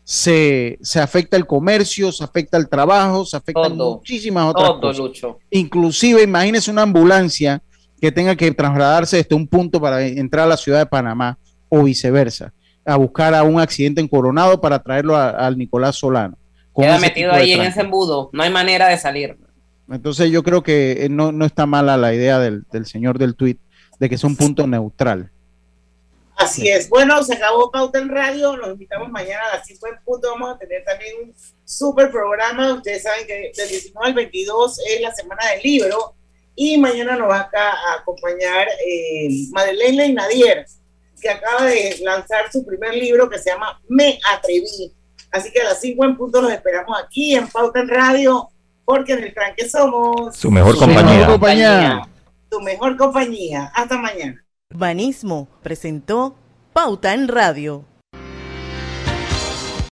[0.04, 5.36] se, afecta el comercio, se afecta el trabajo, se afectan muchísimas otras cosas.
[5.50, 7.62] Inclusive, imagínese una ambulancia
[8.00, 11.84] que tenga que trasladarse desde un punto para entrar a la ciudad de Panamá o
[11.84, 12.54] viceversa,
[12.86, 16.38] a buscar a un accidente en Coronado para traerlo al Nicolás Solano.
[16.76, 19.38] Queda metido ahí en ese embudo, no hay manera de salir.
[19.90, 23.60] Entonces yo creo que eh, no, está mala la idea del, señor del tuit
[24.00, 25.32] de que es un punto neutral.
[26.36, 26.88] Así es.
[26.88, 28.56] Bueno, se acabó Pauta en Radio.
[28.58, 30.30] Los invitamos mañana a las 5 en punto.
[30.32, 31.34] Vamos a tener también un
[31.66, 32.76] súper programa.
[32.76, 36.14] Ustedes saben que del 19 al 22 es la semana del libro.
[36.56, 40.66] Y mañana nos va acá a acompañar eh, Madeleine Nadier,
[41.20, 44.94] que acaba de lanzar su primer libro que se llama Me Atreví.
[45.32, 48.50] Así que a las 5 en punto los esperamos aquí en Pauta en Radio,
[48.88, 51.28] porque en el tranque somos su mejor compañía.
[51.28, 52.08] compañía.
[52.50, 53.70] Su mejor compañía.
[53.76, 54.42] Hasta mañana.
[54.74, 56.38] Banismo presentó
[56.72, 57.84] Pauta en Radio.